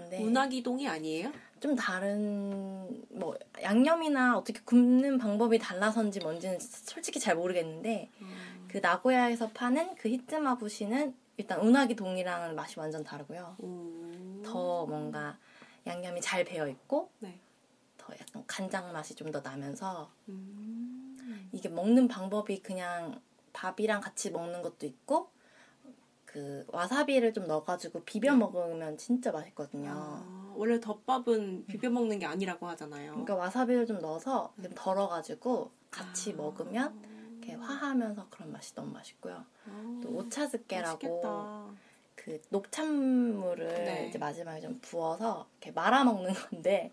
아, 0.00 0.08
근데 0.08 0.22
운하기동이 0.22 0.88
아니에요? 0.88 1.32
좀 1.60 1.76
다른 1.76 3.04
뭐 3.10 3.36
양념이나 3.62 4.38
어떻게 4.38 4.60
굽는 4.64 5.18
방법이 5.18 5.58
달라서인지 5.58 6.20
뭔지는 6.20 6.58
솔직히 6.60 7.20
잘 7.20 7.36
모르겠는데 7.36 8.08
음. 8.22 8.66
그 8.68 8.78
나고야에서 8.78 9.50
파는 9.50 9.94
그 9.96 10.08
히츠마부시는 10.08 11.14
일단 11.36 11.60
운하기 11.60 11.96
동이랑은 11.96 12.54
맛이 12.54 12.78
완전 12.78 13.04
다르고요. 13.04 13.56
오. 13.58 14.42
더 14.42 14.86
뭔가 14.86 15.38
양념이 15.86 16.20
잘 16.20 16.44
배어 16.44 16.66
있고 16.68 17.10
네. 17.18 17.38
더 17.98 18.12
약간 18.14 18.44
간장 18.46 18.92
맛이 18.92 19.14
좀 19.14 19.30
더 19.32 19.40
나면서 19.40 20.10
음. 20.28 21.48
이게 21.52 21.68
먹는 21.68 22.08
방법이 22.08 22.62
그냥 22.62 23.20
밥이랑 23.52 24.00
같이 24.00 24.30
먹는 24.30 24.62
것도 24.62 24.86
있고 24.86 25.30
그 26.32 26.64
와사비를 26.68 27.32
좀 27.32 27.48
넣어가지고 27.48 28.04
비벼 28.04 28.32
네. 28.32 28.38
먹으면 28.38 28.96
진짜 28.96 29.32
맛있거든요. 29.32 29.90
아, 29.92 30.52
원래 30.54 30.78
덮밥은 30.78 31.66
비벼 31.66 31.90
먹는 31.90 32.20
게 32.20 32.26
아니라고 32.26 32.68
하잖아요. 32.68 33.10
그러니까 33.12 33.34
와사비를 33.34 33.86
좀 33.86 33.98
넣어서 33.98 34.52
좀 34.62 34.70
덜어가지고 34.74 35.72
같이 35.90 36.32
아. 36.32 36.36
먹으면 36.36 37.02
이렇게 37.38 37.54
화하면서 37.54 38.28
그런 38.30 38.52
맛이 38.52 38.74
너무 38.76 38.92
맛있고요. 38.92 39.44
아, 39.66 40.00
또 40.02 40.10
오차즈케라고. 40.10 41.72
그 42.14 42.40
녹찬물을 42.50 43.66
네. 43.66 44.06
이제 44.08 44.18
마지막에 44.18 44.60
좀 44.60 44.78
부어서 44.82 45.48
이렇게 45.54 45.72
말아 45.72 46.04
먹는 46.04 46.32
건데 46.34 46.92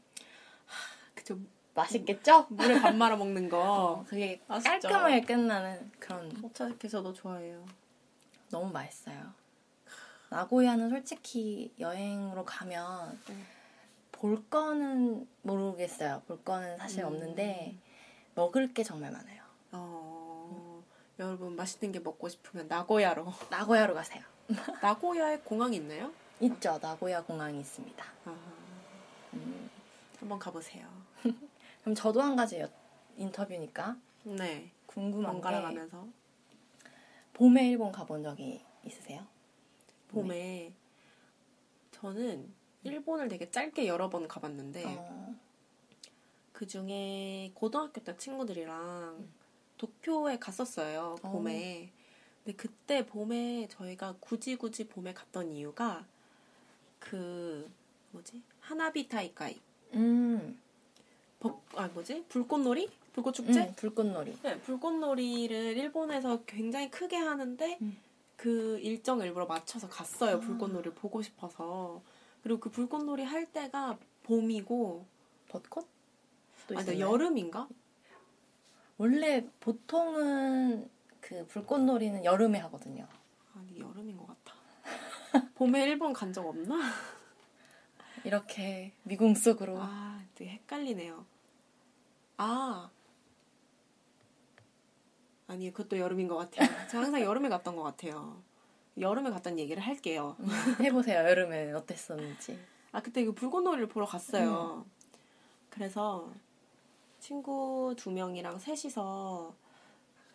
그죠. 1.13 1.37
맛있겠죠? 1.75 2.47
물에 2.49 2.79
밥 2.81 2.95
말아 2.95 3.17
먹는 3.17 3.49
거. 3.49 3.59
어, 3.61 4.05
그게. 4.07 4.41
깔끔하게 4.47 5.21
끝나는 5.21 5.91
그런 5.99 6.31
오차즈케 6.43 6.87
저도 6.87 7.13
좋아해요. 7.13 7.63
너무 8.49 8.71
맛있어요. 8.71 9.33
나고야는 10.29 10.89
솔직히 10.89 11.73
여행으로 11.79 12.43
가면 12.45 13.19
네. 13.27 13.35
볼 14.11 14.43
거는 14.49 15.27
모르겠어요. 15.43 16.21
볼 16.27 16.43
거는 16.43 16.77
사실 16.77 17.01
음. 17.03 17.07
없는데 17.07 17.77
먹을 18.35 18.73
게 18.73 18.83
정말 18.83 19.11
많아요. 19.11 19.41
어, 19.71 20.83
여러분 21.19 21.55
맛있는 21.55 21.91
게 21.91 21.99
먹고 21.99 22.27
싶으면 22.29 22.67
나고야로. 22.67 23.31
나고야로 23.49 23.93
가세요. 23.93 24.23
나고야에 24.81 25.39
공항이 25.39 25.77
있나요? 25.77 26.11
있죠. 26.41 26.77
나고야 26.81 27.23
공항이 27.23 27.59
있습니다. 27.59 28.05
아, 28.25 28.35
음, 29.33 29.69
한번 30.19 30.37
가보세요. 30.39 30.87
그럼 31.81 31.95
저도 31.95 32.21
한 32.21 32.35
가지 32.35 32.59
여- 32.59 32.69
인터뷰니까 33.17 33.95
네. 34.23 34.71
궁금한 34.85 35.33
번갈아 35.33 35.61
가면서 35.61 36.05
봄에 37.37 37.69
일본 37.69 37.91
가본 37.91 38.23
적이 38.23 38.59
있으세요? 38.83 39.23
봄에 40.07 40.73
저는 41.91 42.51
일본을 42.83 43.27
되게 43.27 43.51
짧게 43.51 43.85
여러 43.85 44.09
번 44.09 44.27
가봤는데 44.27 44.83
어, 44.87 45.35
그 46.51 46.65
중에 46.65 47.51
고등학교 47.53 48.01
때 48.03 48.17
친구들이랑 48.17 49.27
도쿄에 49.77 50.39
갔었어요 50.39 51.17
어. 51.21 51.31
봄에. 51.31 51.91
근데 52.43 52.57
그때 52.57 53.05
봄에 53.05 53.67
저희가 53.69 54.15
굳이 54.19 54.55
굳이 54.55 54.87
봄에 54.87 55.13
갔던 55.13 55.51
이유가 55.51 56.07
그 56.97 57.71
뭐지? 58.13 58.41
하나비 58.61 59.07
타이카이. 59.07 59.61
음, 59.93 60.59
벚, 61.39 61.61
아 61.75 61.87
뭐지? 61.89 62.25
불꽃놀이 62.29 62.89
불꽃 63.17 63.33
축제 63.33 63.61
음, 63.61 63.73
불꽃놀이. 63.75 64.37
네, 64.43 64.59
불꽃놀이를 64.59 65.75
일본에서 65.75 66.43
굉장히 66.45 66.91
크게 66.91 67.15
하는데 67.17 67.79
음. 67.81 67.97
그 68.35 68.77
일정 68.83 69.21
일부러 69.21 69.47
맞춰서 69.47 69.89
갔어요. 69.89 70.35
아. 70.35 70.39
불꽃놀이를 70.39 70.93
보고 70.93 71.23
싶어서. 71.23 72.03
그리고 72.43 72.59
그 72.59 72.69
불꽃놀이 72.69 73.23
할 73.23 73.47
때가 73.51 73.97
봄이고 74.21 75.03
벚꽃? 75.49 75.87
또 76.67 76.75
아니 76.77 76.83
있었나요? 76.83 77.11
여름인가? 77.11 77.67
원래 78.99 79.43
보통은 79.61 80.87
그 81.19 81.43
불꽃놀이는 81.47 82.23
여름에 82.23 82.59
하거든요. 82.59 83.07
아니 83.55 83.79
여름인 83.79 84.15
것 84.15 84.27
같아. 84.27 85.47
봄에 85.55 85.83
일본 85.85 86.13
간 86.13 86.31
적 86.33 86.45
없나? 86.45 86.77
이렇게 88.23 88.93
미궁 89.01 89.33
속으로 89.33 89.79
아, 89.81 90.21
되게 90.35 90.51
헷갈리네요. 90.51 91.25
아. 92.37 92.91
아니, 95.47 95.71
그것도 95.71 95.97
여름인 95.97 96.27
것 96.27 96.35
같아요. 96.37 96.67
제가 96.91 97.03
항상 97.03 97.21
여름에 97.21 97.49
갔던 97.49 97.75
것 97.75 97.83
같아요. 97.83 98.41
여름에 98.99 99.29
갔다는 99.29 99.59
얘기를 99.59 99.81
할게요. 99.81 100.35
음, 100.39 100.47
해보세요. 100.81 101.19
여름에 101.19 101.71
어땠었는지. 101.71 102.59
아, 102.91 103.01
그때 103.01 103.21
이거 103.21 103.31
불꽃놀이를 103.31 103.87
보러 103.87 104.05
갔어요. 104.05 104.85
그래서 105.69 106.31
친구 107.19 107.93
두 107.97 108.11
명이랑 108.11 108.59
셋이서 108.59 109.53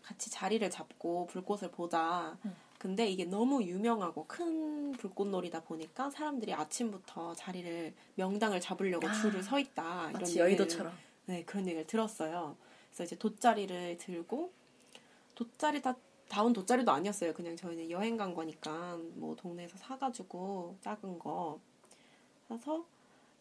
같이 0.02 0.30
자리를 0.30 0.68
잡고 0.70 1.26
불꽃을 1.26 1.70
보자. 1.70 2.36
음. 2.44 2.54
근데 2.78 3.06
이게 3.06 3.24
너무 3.24 3.62
유명하고 3.62 4.26
큰 4.26 4.92
불꽃놀이다 4.92 5.62
보니까 5.62 6.10
사람들이 6.10 6.52
아침부터 6.52 7.34
자리를 7.34 7.94
명당을 8.16 8.60
잡으려고 8.60 9.08
아, 9.08 9.12
줄을 9.12 9.42
서 9.42 9.58
있다. 9.58 10.10
이런 10.10 10.12
마치 10.12 10.38
여의도처럼. 10.40 10.92
네, 11.26 11.44
그런 11.44 11.66
얘기를 11.66 11.86
들었어요. 11.86 12.56
그래서 12.88 13.04
이제 13.04 13.16
돗자리를 13.16 13.98
들고 13.98 14.52
돗자리 15.34 15.82
다 15.82 15.96
다운 16.28 16.52
돗자리도 16.52 16.90
아니었어요. 16.90 17.34
그냥 17.34 17.56
저희는 17.56 17.90
여행 17.90 18.16
간 18.16 18.34
거니까 18.34 18.98
뭐 19.14 19.36
동네에서 19.36 19.76
사가지고 19.76 20.76
작은 20.80 21.18
거 21.18 21.60
사서 22.48 22.86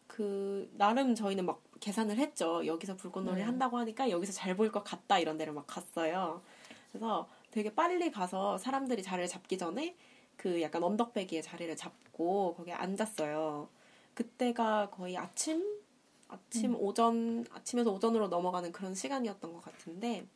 그 0.06 0.70
나름 0.74 1.14
저희는 1.14 1.46
막 1.46 1.62
계산을 1.80 2.18
했죠. 2.18 2.66
여기서 2.66 2.96
불꽃놀이 2.96 3.40
음. 3.40 3.48
한다고 3.48 3.78
하니까 3.78 4.10
여기서 4.10 4.32
잘 4.32 4.54
보일 4.54 4.70
것 4.70 4.84
같다 4.84 5.18
이런 5.18 5.38
데를 5.38 5.54
막 5.54 5.66
갔어요. 5.66 6.42
그래서 6.90 7.28
되게 7.50 7.74
빨리 7.74 8.10
가서 8.10 8.58
사람들이 8.58 9.02
자리를 9.02 9.26
잡기 9.26 9.56
전에 9.56 9.96
그 10.36 10.60
약간 10.60 10.82
언덕배기에 10.82 11.40
자리를 11.40 11.74
잡고 11.76 12.54
거기에 12.56 12.74
앉았어요. 12.74 13.68
그때가 14.14 14.90
거의 14.90 15.16
아침 15.16 15.80
아침 16.28 16.74
오전 16.76 17.46
아침에서 17.50 17.90
오전으로 17.90 18.28
넘어가는 18.28 18.70
그런 18.72 18.94
시간이었던 18.94 19.52
것 19.52 19.62
같은데 19.62 20.26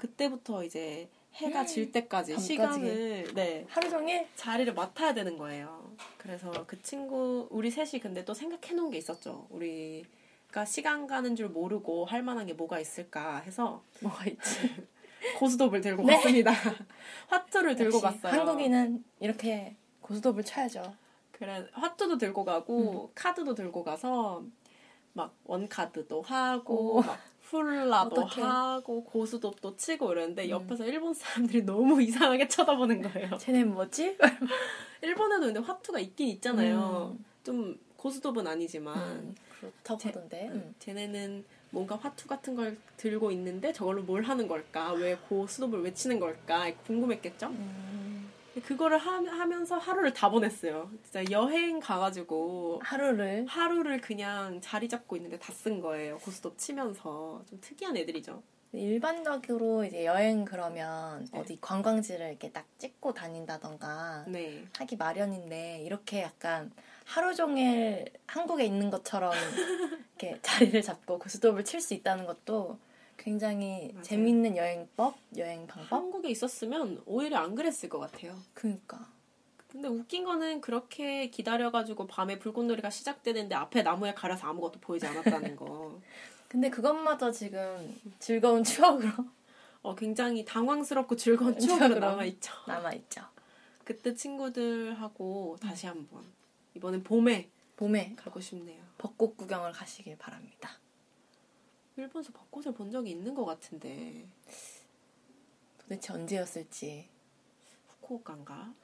그때부터 0.00 0.64
이제 0.64 1.08
해가 1.34 1.66
질 1.66 1.92
때까지 1.92 2.32
밤까지. 2.32 2.46
시간을 2.46 3.34
네 3.34 3.66
하루 3.68 3.90
종일? 3.90 4.26
자리를 4.34 4.72
맡아야 4.72 5.12
되는 5.12 5.36
거예요. 5.36 5.92
그래서 6.16 6.50
그 6.66 6.80
친구 6.82 7.46
우리 7.50 7.70
셋이 7.70 8.00
근데 8.00 8.24
또 8.24 8.32
생각해 8.32 8.74
놓은 8.74 8.90
게 8.90 8.96
있었죠. 8.98 9.46
우리가 9.50 10.64
시간 10.66 11.06
가는 11.06 11.36
줄 11.36 11.48
모르고 11.50 12.06
할 12.06 12.22
만한 12.22 12.46
게 12.46 12.54
뭐가 12.54 12.80
있을까 12.80 13.40
해서 13.40 13.84
뭐가 14.00 14.24
있지? 14.24 14.40
고스톱을 15.38 15.82
들고 15.82 16.02
네. 16.04 16.16
갔습니다. 16.16 16.50
화투를 17.28 17.76
들고 17.76 18.00
갔어요. 18.00 18.32
한국인은 18.32 19.04
이렇게 19.20 19.76
고스톱을 20.00 20.44
쳐야죠. 20.44 20.94
그래 21.30 21.66
화투도 21.72 22.16
들고 22.16 22.44
가고 22.44 23.12
카드도 23.14 23.54
들고 23.54 23.84
가서 23.84 24.44
막 25.12 25.34
원카드도 25.44 26.22
하고 26.22 26.96
오. 26.96 27.00
막 27.02 27.18
훌라도 27.50 28.22
어떡해. 28.22 28.42
하고 28.42 29.04
고스톱도 29.04 29.76
치고 29.76 30.12
이러는데 30.12 30.44
음. 30.46 30.50
옆에서 30.50 30.84
일본 30.86 31.12
사람들이 31.14 31.62
너무 31.62 32.00
이상하게 32.02 32.48
쳐다보는 32.48 33.02
거예요. 33.02 33.36
쟤는 33.38 33.74
뭐지? 33.74 34.16
일본에도 35.02 35.46
근데 35.46 35.60
화투가 35.60 35.98
있긴 35.98 36.28
있잖아요. 36.28 37.16
음. 37.18 37.24
좀 37.42 37.78
고스톱은 37.96 38.46
아니지만 38.46 38.96
음, 38.98 39.34
그렇다고 39.58 39.98
제- 40.00 40.08
하던데. 40.08 40.48
음. 40.52 40.74
쟤네는 40.78 41.44
뭔가 41.70 41.96
화투 41.96 42.26
같은 42.26 42.54
걸 42.54 42.76
들고 42.96 43.30
있는데 43.32 43.72
저걸로 43.72 44.02
뭘 44.02 44.22
하는 44.22 44.48
걸까? 44.48 44.92
왜 44.92 45.16
고스톱을 45.28 45.82
왜 45.82 45.94
치는 45.94 46.18
걸까? 46.18 46.72
궁금했겠죠? 46.86 47.46
음, 47.46 47.99
그거를 48.64 48.98
하, 48.98 49.12
하면서 49.24 49.78
하루를 49.78 50.12
다 50.12 50.28
보냈어요. 50.28 50.90
진짜 51.04 51.22
여행 51.30 51.78
가가지고 51.78 52.80
하루를 52.82 53.46
하루를 53.46 54.00
그냥 54.00 54.60
자리 54.60 54.88
잡고 54.88 55.16
있는데 55.16 55.38
다 55.38 55.52
쓴 55.52 55.80
거예요. 55.80 56.18
고스톱 56.18 56.56
치면서 56.58 57.42
좀 57.48 57.58
특이한 57.60 57.96
애들이죠. 57.96 58.42
일반적으로 58.72 59.84
이제 59.84 60.04
여행 60.06 60.44
그러면 60.44 61.28
네. 61.32 61.38
어디 61.40 61.58
관광지를 61.60 62.28
이렇게 62.28 62.50
딱 62.50 62.66
찍고 62.78 63.12
다닌다던가 63.14 64.24
네. 64.28 64.64
하기 64.78 64.96
마련인데 64.96 65.82
이렇게 65.82 66.22
약간 66.22 66.70
하루 67.04 67.34
종일 67.34 68.06
한국에 68.26 68.64
있는 68.64 68.90
것처럼 68.90 69.32
이렇게 70.18 70.38
자리를 70.42 70.80
잡고 70.82 71.18
고스톱을 71.18 71.64
칠 71.64 71.80
수 71.80 71.94
있다는 71.94 72.26
것도 72.26 72.78
굉장히 73.20 73.90
맞아요. 73.92 74.02
재밌는 74.02 74.56
여행법, 74.56 75.14
여행 75.36 75.66
방법. 75.66 75.92
한국에 75.92 76.30
있었으면 76.30 77.02
오히려 77.04 77.36
안 77.38 77.54
그랬을 77.54 77.88
것 77.90 77.98
같아요. 77.98 78.34
그러니까 78.54 79.06
근데 79.68 79.88
웃긴 79.88 80.24
거는 80.24 80.60
그렇게 80.62 81.28
기다려가지고 81.28 82.06
밤에 82.06 82.38
불꽃놀이가 82.38 82.88
시작되는데 82.90 83.54
앞에 83.54 83.82
나무에 83.82 84.14
가려서 84.14 84.48
아무것도 84.48 84.80
보이지 84.80 85.06
않았다는 85.06 85.54
거. 85.54 86.00
근데 86.48 86.70
그것마저 86.70 87.30
지금 87.30 87.94
즐거운 88.18 88.64
추억으로 88.64 89.10
어, 89.82 89.94
굉장히 89.94 90.44
당황스럽고 90.44 91.14
즐거운 91.16 91.58
추억으로 91.58 91.88
추억으로. 91.88 92.00
남아있죠. 92.00 92.52
남아있죠. 92.66 93.22
그때 93.84 94.14
친구들하고 94.14 95.58
다시 95.60 95.86
한번 95.86 96.24
이번엔 96.74 97.02
봄에 97.04 97.50
봄에 97.76 98.14
가고 98.16 98.40
싶네요. 98.40 98.82
벚꽃 98.98 99.36
구경을 99.36 99.72
가시길 99.72 100.16
바랍니다. 100.16 100.70
일본에서 102.00 102.32
벚꽃을 102.32 102.72
본 102.72 102.90
적이 102.90 103.10
있는 103.10 103.34
것 103.34 103.44
같은데 103.44 104.26
도대체 105.78 106.12
언제였을지 106.12 107.08
후쿠오카인가? 107.88 108.74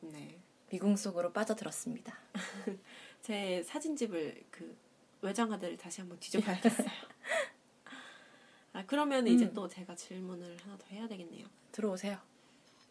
네. 0.00 0.38
미궁 0.70 0.96
속으로 0.96 1.32
빠져들었습니다. 1.32 2.14
제 3.22 3.62
사진집을 3.62 4.44
그 4.50 4.76
외장하드를 5.22 5.76
다시 5.76 6.00
한번 6.00 6.18
뒤져봐야겠어요. 6.20 6.88
아 8.74 8.84
그러면 8.86 9.26
이제 9.26 9.46
음. 9.46 9.54
또 9.54 9.66
제가 9.68 9.94
질문을 9.94 10.56
하나 10.58 10.76
더 10.76 10.86
해야 10.88 11.08
되겠네요. 11.08 11.46
들어오세요. 11.72 12.18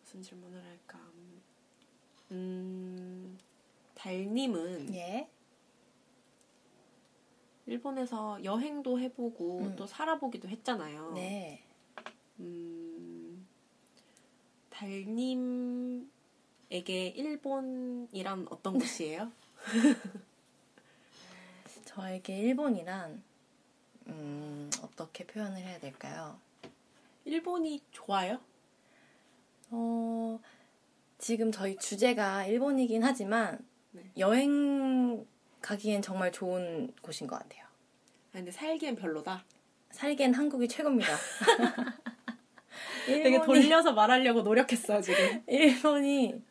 무슨 0.04 0.22
질문을 0.22 0.63
할까? 0.63 1.00
음, 2.32 3.38
달님은 3.96 4.94
예. 4.96 5.30
일본에서 7.67 8.43
여행도 8.43 8.99
해보고 8.99 9.60
음. 9.60 9.75
또 9.75 9.86
살아보기도 9.86 10.47
했잖아요. 10.47 11.12
네. 11.13 11.62
음, 12.39 13.45
달님에게 14.69 16.08
일본이란 17.10 18.47
어떤 18.49 18.80
곳이에요? 18.80 19.32
저에게 21.86 22.38
일본이란 22.38 23.21
음, 24.08 24.69
어떻게 24.82 25.25
표현을 25.25 25.58
해야 25.58 25.77
될까요? 25.80 26.39
일본이 27.25 27.82
좋아요? 27.91 28.39
어, 29.71 30.39
지금 31.17 31.51
저희 31.51 31.75
주제가 31.75 32.45
일본이긴 32.45 33.03
하지만 33.03 33.60
네. 33.91 34.03
여행 34.17 34.96
가기엔 35.67 36.01
정말 36.01 36.32
좋은 36.32 36.93
곳인 37.01 37.27
것 37.27 37.38
같아요. 37.38 37.65
아, 37.65 38.38
근데 38.38 38.51
살기엔 38.51 38.95
별로다. 38.95 39.43
살기엔 39.91 40.34
한국이 40.34 40.65
최고입니다. 40.69 41.12
되게 43.06 43.32
일본이, 43.32 43.63
돌려서 43.63 43.91
말하려고 43.91 44.43
노력했어 44.43 45.01
지금. 45.01 45.43
일본이 45.47 46.41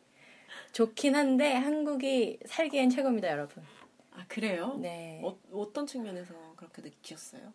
좋긴 0.71 1.15
한데 1.15 1.53
한국이 1.53 2.37
살기엔 2.45 2.91
최고입니다, 2.91 3.31
여러분. 3.31 3.63
아 4.11 4.23
그래요? 4.27 4.77
네. 4.79 5.19
어, 5.23 5.35
어떤 5.51 5.87
측면에서 5.87 6.35
그렇게 6.55 6.83
느끼셨어요? 6.83 7.51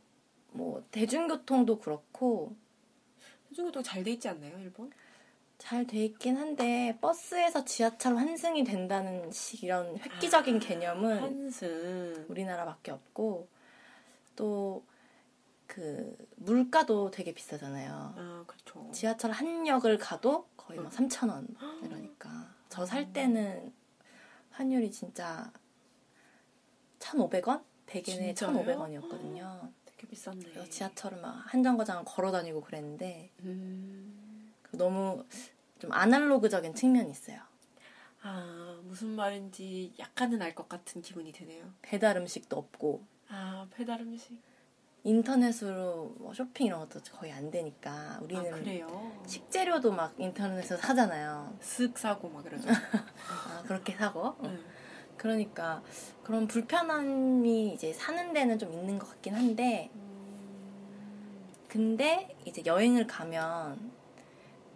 뭐 0.51 0.85
대중교통도 0.91 1.79
그렇고 1.79 2.57
대중교통 3.51 3.85
잘 3.85 4.03
돼 4.03 4.11
있지 4.11 4.29
않나요, 4.29 4.59
일본? 4.59 4.91
잘 5.63 5.87
돼 5.87 6.05
있긴 6.07 6.37
한데 6.37 6.99
버스에서 7.01 7.65
지하철 7.65 8.17
환승이 8.17 8.65
된다는 8.65 9.31
식 9.31 9.63
이런 9.63 9.97
획기적인 9.99 10.59
개념은 10.59 11.21
한승. 11.23 12.27
우리나라밖에 12.29 12.91
없고 12.91 13.49
또 14.37 14.85
그 15.69 16.15
물가도 16.37 17.11
되게 17.11 17.33
비싸잖아요. 17.33 18.15
아 18.15 18.45
그렇죠. 18.47 18.91
지하철 18.93 19.31
한 19.31 19.67
역을 19.67 19.97
가도 19.97 20.47
거의 20.55 20.79
막 20.79 20.93
3천 20.93 21.31
원 21.31 21.49
이러니까 21.83 22.55
저 22.69 22.85
살 22.85 23.11
때는 23.15 23.73
환율이 24.51 24.91
진짜 24.91 25.51
1,500원? 26.99 27.63
100엔에 27.87 28.05
진짜요? 28.37 28.53
1,500원이었거든요. 28.53 29.73
되게 29.87 30.07
비쌌네. 30.09 30.41
그래서 30.45 30.69
지하철을 30.69 31.23
막 31.23 31.43
한정거장 31.47 32.05
걸어 32.05 32.31
다니고 32.31 32.61
그랬는데 32.61 33.31
음. 33.41 34.22
너무 34.73 35.25
좀 35.79 35.93
아날로그적인 35.93 36.75
측면이 36.75 37.11
있어요. 37.11 37.39
아 38.23 38.81
무슨 38.85 39.09
말인지 39.09 39.95
약간은 39.99 40.41
알 40.43 40.55
것 40.55 40.69
같은 40.69 41.03
기분이 41.03 41.33
드네요. 41.33 41.65
배달 41.83 42.17
음식도 42.17 42.57
없고 42.57 43.05
아 43.29 43.67
배달 43.71 44.01
음식. 44.01 44.39
인터넷으로 45.05 46.15
뭐 46.19 46.33
쇼핑 46.33 46.67
이런 46.69 46.79
것도 46.81 47.01
거의 47.13 47.33
안 47.33 47.51
되니까 47.51 48.21
우리는 48.23 48.53
아 48.53 48.57
그래요. 48.57 49.23
식재료도 49.27 49.91
막 49.93 50.15
인터넷에서 50.19 50.77
사잖아요. 50.77 51.57
슥 51.61 51.99
사고 51.99 52.29
막 52.29 52.45
그러죠. 52.45 52.69
아, 53.29 53.63
그렇게 53.67 53.95
사고. 53.95 54.37
네. 54.43 54.57
그러니까 55.17 55.83
그런 56.23 56.47
불편함이 56.47 57.75
이제 57.75 57.93
사는 57.93 58.33
데는 58.33 58.59
좀 58.61 58.73
있는 58.73 58.99
것 58.99 59.09
같긴 59.09 59.35
한데 59.35 59.91
근데 61.69 62.37
이제 62.45 62.63
여행을 62.65 63.07
가면 63.07 63.91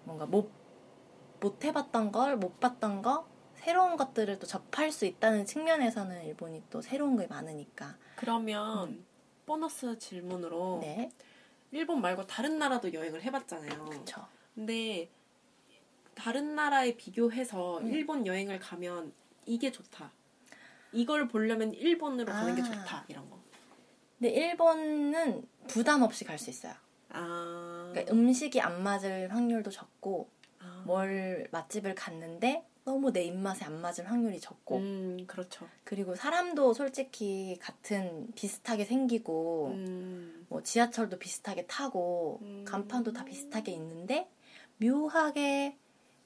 뭔가 0.07 0.25
못, 0.25 0.51
못 1.41 1.65
해봤던 1.65 2.13
걸, 2.13 2.37
못 2.37 2.59
봤던 2.61 3.03
거, 3.03 3.27
새로운 3.57 3.97
것들을 3.97 4.39
또 4.39 4.47
접할 4.47 4.93
수 4.93 5.05
있다는 5.05 5.45
측면에서는 5.45 6.25
일본이 6.25 6.63
또 6.71 6.81
새로운 6.81 7.17
게 7.19 7.27
많으니까. 7.27 7.97
그러면 8.15 9.05
보너스 9.45 9.99
질문으로 9.99 10.79
네. 10.81 11.11
일본 11.73 12.01
말고 12.01 12.27
다른 12.27 12.59
나라도 12.59 12.93
여행을 12.93 13.23
해봤잖아요. 13.23 13.85
그쵸. 13.87 14.27
근데 14.55 15.11
다른 16.15 16.55
나라에 16.55 16.97
비교해서 16.97 17.79
음. 17.79 17.89
일본 17.93 18.27
여행을 18.27 18.61
가면 18.61 19.13
이게 19.45 19.71
좋다. 19.73 20.13
이걸 20.93 21.29
보려면 21.29 21.75
일본으로 21.75 22.33
가는 22.33 22.55
게 22.55 22.63
아. 22.63 22.65
좋다. 22.65 23.05
이런 23.09 23.29
거. 23.29 23.39
근데 24.19 24.31
일본은 24.33 25.47
부담 25.67 26.03
없이 26.03 26.25
갈 26.25 26.39
수 26.39 26.49
있어요. 26.51 26.73
아. 27.11 27.76
그러니까 27.97 28.15
음식이 28.15 28.61
안 28.61 28.83
맞을 28.83 29.33
확률도 29.33 29.71
적고, 29.71 30.29
아. 30.61 30.83
뭘 30.87 31.49
맛집을 31.51 31.95
갔는데 31.95 32.65
너무 32.85 33.13
내 33.13 33.25
입맛에 33.25 33.65
안 33.65 33.81
맞을 33.81 34.11
확률이 34.11 34.39
적고, 34.41 34.77
음, 34.77 35.25
그렇죠. 35.27 35.67
그리고 35.85 36.15
사람도 36.15 36.75
솔직히 36.75 37.59
같은 37.61 38.29
비슷하게 38.35 38.85
생기고 38.85 39.73
음. 39.75 40.47
뭐 40.49 40.63
지하철도 40.63 41.19
비슷하게 41.19 41.67
타고 41.67 42.39
음. 42.43 42.65
간판도 42.67 43.13
다 43.13 43.25
비슷하게 43.25 43.73
있는데 43.73 44.29
묘하게 44.79 45.77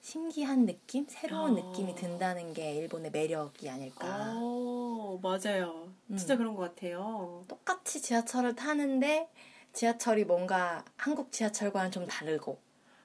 신기한 0.02 0.66
느낌, 0.66 1.06
새로운 1.08 1.58
어. 1.58 1.62
느낌이 1.62 1.94
든다는 1.94 2.52
게 2.52 2.74
일본의 2.74 3.10
매력이 3.10 3.68
아닐까. 3.68 4.34
오, 4.38 5.18
맞아요. 5.22 5.92
음. 6.08 6.16
진짜 6.16 6.36
그런 6.36 6.54
것 6.54 6.62
같아요. 6.62 7.44
똑같이 7.48 8.00
지하철을 8.00 8.54
타는데 8.54 9.28
지하철이 9.72 10.24
뭔가 10.24 10.84
한국 10.96 11.32
지하철과는 11.32 11.90
좀 11.90 12.06
다르고. 12.06 12.58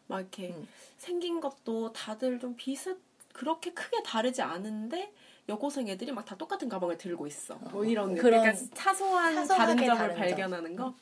막 0.08 0.20
이렇게 0.20 0.50
음. 0.50 0.68
생긴 0.98 1.40
것도 1.42 1.92
다들 1.94 2.40
좀 2.40 2.56
비슷, 2.56 3.00
그렇게 3.34 3.74
크게 3.74 4.04
다르지 4.04 4.42
않은데 4.42 5.14
여고생 5.50 5.88
애들이 5.88 6.12
막 6.12 6.26
다 6.26 6.36
똑같은 6.36 6.70
가방을 6.70 6.98
들고 6.98 7.28
있어. 7.28 7.56
뭐 7.56 7.84
이런 7.86 8.10
느낌. 8.10 8.22
그런 8.22 8.42
그러니까 8.42 8.66
사소한 8.76 9.36
다른 9.48 9.48
점을 9.78 9.78
다른 9.98 10.16
점. 10.16 10.20
발견하는 10.20 10.76
거. 10.76 10.94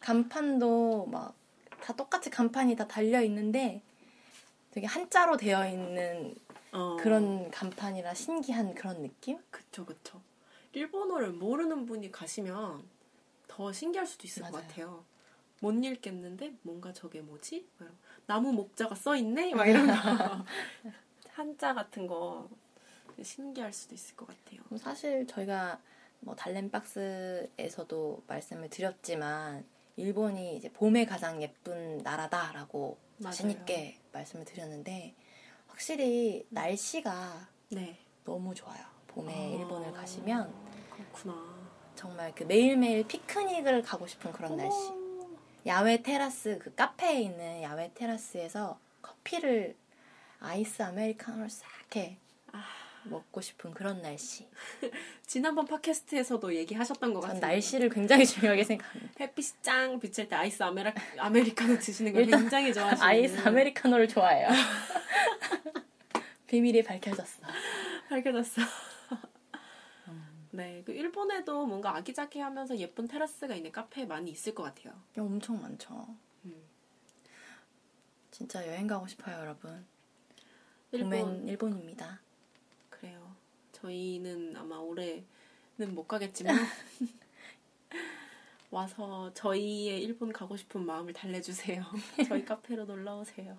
간판도 0.00 1.06
막 1.06 1.34
다 1.80 1.94
똑같이 1.94 2.28
간판이 2.28 2.76
다 2.76 2.86
달려 2.86 3.22
있는데 3.22 3.82
되게 4.70 4.86
한자로 4.86 5.38
되어 5.38 5.66
있는 5.66 6.34
어. 6.72 6.96
그런 7.00 7.50
간판이라 7.50 8.12
신기한 8.14 8.74
그런 8.74 9.00
느낌? 9.00 9.38
그쵸, 9.50 9.86
그쵸. 9.86 10.20
일본어를 10.72 11.30
모르는 11.30 11.86
분이 11.86 12.12
가시면 12.12 12.84
더 13.48 13.72
신기할 13.72 14.06
수도 14.06 14.26
있을 14.26 14.42
것 14.42 14.50
맞아요. 14.52 14.66
같아요. 14.68 15.04
못 15.60 15.72
읽겠는데 15.72 16.54
뭔가 16.62 16.92
저게 16.92 17.20
뭐지? 17.20 17.68
막 17.78 17.86
이러고, 17.86 17.98
나무 18.26 18.52
목자가 18.52 18.94
써 18.94 19.14
있네? 19.16 19.54
막 19.54 19.66
이런 19.66 19.86
거. 19.86 19.92
한자 21.32 21.74
같은 21.74 22.06
거 22.06 22.48
신기할 23.22 23.72
수도 23.72 23.94
있을 23.94 24.16
것 24.16 24.26
같아요. 24.26 24.60
뭐 24.68 24.78
사실 24.78 25.26
저희가 25.26 25.78
뭐 26.20 26.34
달램박스에서도 26.34 28.24
말씀을 28.26 28.68
드렸지만 28.68 29.64
일본이 29.96 30.56
이제 30.56 30.70
봄에 30.72 31.04
가장 31.04 31.42
예쁜 31.42 31.98
나라다라고 31.98 32.98
자신. 33.22 33.50
있게 33.50 33.98
말씀을 34.12 34.44
드렸는데 34.44 35.14
확실히 35.68 36.46
날씨가 36.50 37.48
네. 37.70 37.98
너무 38.24 38.54
좋아요. 38.54 38.82
봄에 39.08 39.32
아. 39.32 39.58
일본을 39.58 39.92
가시면 39.92 40.52
그렇구나. 40.90 41.60
정말 41.94 42.34
그 42.34 42.44
매일매일 42.44 43.06
피크닉을 43.06 43.82
가고 43.82 44.06
싶은 44.06 44.32
그런 44.32 44.56
날씨. 44.56 44.99
야외 45.66 46.02
테라스 46.02 46.58
그 46.58 46.74
카페에 46.74 47.20
있는 47.20 47.62
야외 47.62 47.90
테라스에서 47.94 48.78
커피를 49.02 49.76
아이스 50.40 50.82
아메리카노를 50.82 51.50
싹해 51.50 52.16
아. 52.52 52.64
먹고 53.04 53.40
싶은 53.40 53.72
그런 53.72 54.02
날씨. 54.02 54.46
지난번 55.26 55.66
팟캐스트에서도 55.66 56.54
얘기하셨던 56.54 57.14
것 57.14 57.34
같아요. 57.34 57.52
날씨를 57.52 57.88
굉장히 57.88 58.26
중요하게 58.26 58.64
생각합니다. 58.64 59.14
햇빛이 59.20 59.48
짱 59.62 59.98
비칠 59.98 60.28
때 60.28 60.36
아이스 60.36 60.62
아메리, 60.62 60.92
아메리카노 61.18 61.78
드시는 61.78 62.12
걸 62.12 62.26
굉장히 62.26 62.74
좋아하시는 62.74 63.06
아이스 63.06 63.38
아메리카노를 63.40 64.08
좋아해요. 64.08 64.48
비밀이 66.46 66.82
밝혀졌어. 66.82 67.46
밝혀졌어. 68.08 68.62
네, 70.52 70.82
그 70.84 70.92
일본에도 70.92 71.66
뭔가 71.66 71.94
아기자기하면서 71.96 72.78
예쁜 72.78 73.06
테라스가 73.06 73.54
있는 73.54 73.70
카페 73.70 74.04
많이 74.04 74.30
있을 74.30 74.54
것 74.54 74.64
같아요. 74.64 74.92
야, 74.92 75.22
엄청 75.22 75.60
많죠. 75.60 76.16
음. 76.44 76.62
진짜 78.30 78.66
여행 78.66 78.86
가고 78.86 79.06
싶어요, 79.06 79.38
여러분. 79.40 79.86
일본 80.92 81.46
일본입니다. 81.46 82.20
그래요. 82.88 83.36
저희는 83.72 84.56
아마 84.56 84.76
올해는 84.78 85.24
못 85.94 86.08
가겠지만 86.08 86.56
와서 88.70 89.32
저희의 89.34 90.02
일본 90.02 90.32
가고 90.32 90.56
싶은 90.56 90.84
마음을 90.84 91.12
달래주세요. 91.12 91.84
저희 92.28 92.44
카페로 92.44 92.84
놀러 92.86 93.18
오세요. 93.18 93.56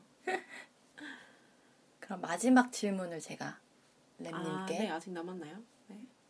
그럼 2.00 2.22
마지막 2.22 2.72
질문을 2.72 3.22
제가 3.22 3.48
아, 3.48 4.24
램님께 4.24 4.68
네, 4.68 4.90
아직 4.90 5.12
남았나요? 5.12 5.64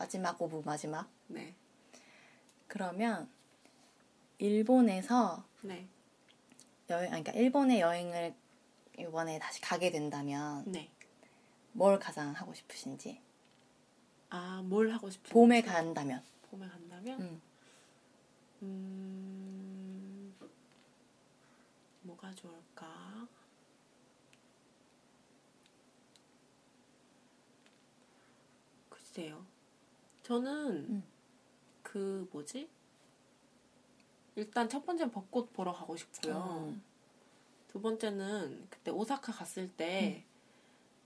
네, 0.01 0.05
마지막 0.05 0.41
of 0.41 0.63
마지막. 0.65 1.07
네, 1.27 1.53
그러면 2.67 3.29
일본에서 4.39 5.45
네, 5.61 5.87
여행, 6.89 7.09
그러니까 7.09 7.31
일본에 7.33 7.79
여행을 7.79 8.33
이번에 8.97 9.37
다시 9.37 9.61
가게 9.61 9.91
된다면 9.91 10.63
네. 10.65 10.89
뭘 11.73 11.99
가장 11.99 12.31
하고 12.31 12.53
싶으신지. 12.53 13.21
아, 14.31 14.63
뭘 14.65 14.91
하고 14.91 15.09
싶은지 15.09 15.33
봄에 15.33 15.61
간다면. 15.61 16.23
봄에 16.49 16.67
간다면 16.67 17.21
음. 17.21 17.41
음, 18.63 20.35
뭐가 22.01 22.33
좋을까? 22.33 23.27
글쎄요. 28.89 29.50
저는 30.23 30.85
음. 30.89 31.03
그 31.83 32.27
뭐지? 32.31 32.69
일단 34.35 34.69
첫 34.69 34.85
번째는 34.85 35.11
벚꽃 35.11 35.51
보러 35.53 35.73
가고 35.73 35.95
싶고요. 35.97 36.67
음. 36.69 36.81
두 37.67 37.81
번째는 37.81 38.67
그때 38.69 38.91
오사카 38.91 39.31
갔을 39.31 39.69
때 39.69 40.23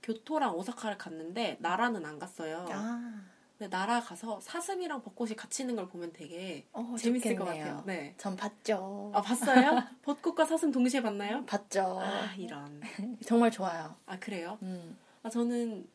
교토랑 0.04 0.56
오사카를 0.56 0.98
갔는데 0.98 1.58
나라는 1.60 2.06
안 2.06 2.20
갔어요. 2.20 2.68
아, 2.70 3.22
근데 3.58 3.70
나라 3.70 4.00
가서 4.00 4.40
사슴이랑 4.42 5.02
벚꽃이 5.02 5.36
같이 5.36 5.64
있는 5.64 5.76
걸 5.76 5.88
보면 5.88 6.12
되게 6.14 6.68
어, 6.74 6.96
재밌을 6.98 7.36
것 7.36 7.46
좋겠네요. 7.46 7.66
같아요. 7.66 7.84
네. 7.86 8.14
전 8.18 8.36
봤죠. 8.36 9.12
아 9.16 9.22
봤어요? 9.22 9.82
벚꽃과 10.04 10.46
사슴 10.46 10.72
동시에 10.72 11.02
봤나요? 11.02 11.44
봤죠. 11.46 12.00
아 12.02 12.34
이런. 12.36 12.82
정말 13.26 13.50
좋아요. 13.50 13.96
아 14.06 14.20
그래요? 14.20 14.60
음. 14.62 14.96
아 15.24 15.30
저는 15.30 15.88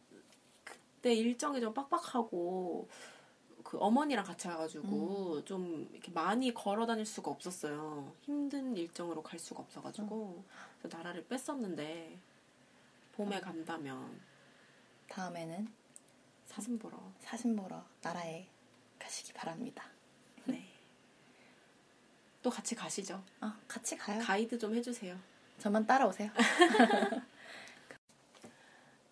그때 1.01 1.15
일정이 1.15 1.61
좀 1.63 1.73
빡빡하고 1.73 2.87
그 3.65 3.79
어머니랑 3.79 4.23
같이 4.23 4.49
와가지고 4.49 5.37
음. 5.37 5.45
좀 5.47 5.89
이렇게 5.93 6.13
많이 6.13 6.53
걸어 6.53 6.85
다닐 6.85 7.07
수가 7.07 7.31
없었어요. 7.31 8.13
힘든 8.21 8.77
일정으로 8.77 9.23
갈 9.23 9.39
수가 9.39 9.63
없어가지고 9.63 10.45
그래서 10.79 10.97
나라를 10.99 11.27
뺐었는데 11.27 12.19
봄에 13.13 13.41
간다면 13.41 14.21
다음에는 15.09 15.69
사슴 16.45 16.79
보러. 16.79 16.99
사진 17.21 17.57
보러 17.57 17.83
나라에 18.03 18.47
가시기 18.99 19.33
바랍니다. 19.33 19.85
네. 20.45 20.69
또 22.43 22.51
같이 22.51 22.75
가시죠. 22.75 23.23
아, 23.41 23.59
같이 23.67 23.97
가요. 23.97 24.21
가이드 24.23 24.59
좀 24.59 24.75
해주세요. 24.75 25.19
저만 25.59 25.87
따라오세요. 25.87 26.31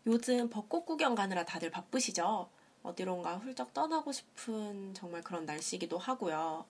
요즘 0.09 0.49
벚꽃 0.49 0.87
구경 0.87 1.15
가느라 1.15 1.45
다들 1.45 1.71
바쁘시죠? 1.71 2.49
어디론가 2.83 3.37
훌쩍 3.37 3.75
떠나고 3.75 4.11
싶은 4.11 4.95
정말 4.95 5.23
그런 5.23 5.45
날씨이기도 5.45 5.99
하고요. 5.99 6.65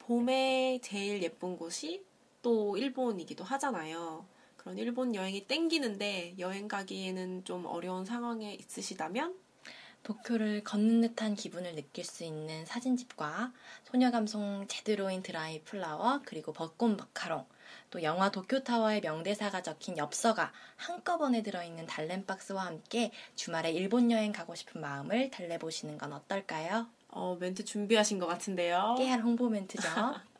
봄에 0.00 0.78
제일 0.82 1.22
예쁜 1.22 1.56
곳이 1.56 2.04
또 2.42 2.76
일본이기도 2.76 3.42
하잖아요. 3.42 4.26
그런 4.58 4.76
일본 4.76 5.14
여행이 5.14 5.46
땡기는데 5.46 6.34
여행 6.38 6.68
가기에는 6.68 7.46
좀 7.46 7.64
어려운 7.64 8.04
상황에 8.04 8.52
있으시다면 8.52 9.34
도쿄를 10.02 10.64
걷는 10.64 11.00
듯한 11.00 11.34
기분을 11.34 11.74
느낄 11.74 12.04
수 12.04 12.24
있는 12.24 12.64
사진집과 12.66 13.52
소녀 13.84 14.10
감성 14.10 14.66
제대로인 14.68 15.22
드라이 15.22 15.62
플라워 15.62 16.20
그리고 16.24 16.52
벚꽃 16.52 16.96
마카롱 16.96 17.46
또 17.90 18.02
영화 18.02 18.30
도쿄타워의 18.30 19.00
명대사가 19.00 19.62
적힌 19.62 19.96
엽서가 19.98 20.52
한꺼번에 20.76 21.42
들어있는 21.42 21.86
달램박스와 21.86 22.66
함께 22.66 23.12
주말에 23.36 23.70
일본 23.70 24.10
여행 24.10 24.32
가고 24.32 24.54
싶은 24.54 24.80
마음을 24.80 25.30
달래보시는 25.30 25.98
건 25.98 26.12
어떨까요? 26.12 26.86
어, 27.08 27.36
멘트 27.38 27.64
준비하신 27.64 28.18
것 28.18 28.26
같은데요. 28.26 28.94
깨알 28.96 29.20
홍보 29.20 29.48
멘트죠. 29.48 29.88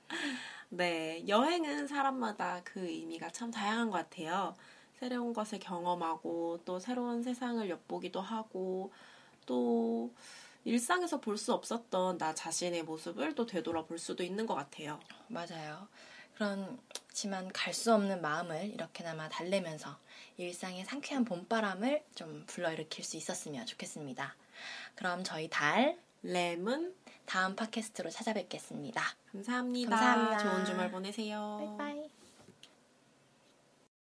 네, 0.70 1.22
여행은 1.28 1.86
사람마다 1.86 2.62
그 2.64 2.80
의미가 2.80 3.30
참 3.30 3.50
다양한 3.50 3.90
것 3.90 3.98
같아요. 3.98 4.54
새로운 4.94 5.34
것을 5.34 5.58
경험하고 5.58 6.60
또 6.64 6.78
새로운 6.78 7.22
세상을 7.22 7.68
엿보기도 7.68 8.20
하고 8.20 8.92
또 9.46 10.12
일상에서 10.64 11.20
볼 11.20 11.36
수 11.36 11.52
없었던 11.52 12.18
나 12.18 12.34
자신의 12.34 12.84
모습을 12.84 13.34
또 13.34 13.46
되돌아볼 13.46 13.98
수도 13.98 14.22
있는 14.22 14.46
것 14.46 14.54
같아요. 14.54 15.00
맞아요. 15.28 15.88
그렇지만 16.34 17.52
갈 17.52 17.74
수 17.74 17.92
없는 17.94 18.20
마음을 18.22 18.66
이렇게나마 18.72 19.28
달래면서 19.28 19.96
일상의 20.36 20.84
상쾌한 20.84 21.24
봄바람을 21.24 22.04
좀 22.14 22.44
불러일으킬 22.46 23.04
수 23.04 23.16
있었으면 23.16 23.66
좋겠습니다. 23.66 24.34
그럼 24.94 25.24
저희 25.24 25.48
달 25.50 25.98
램은 26.22 26.94
다음 27.26 27.56
팟캐스트로 27.56 28.10
찾아뵙겠습니다. 28.10 29.02
감사합니다. 29.32 29.90
감사합니다. 29.90 30.38
좋은 30.38 30.64
주말 30.64 30.90
보내세요. 30.90 31.76
바이바이. 31.78 32.21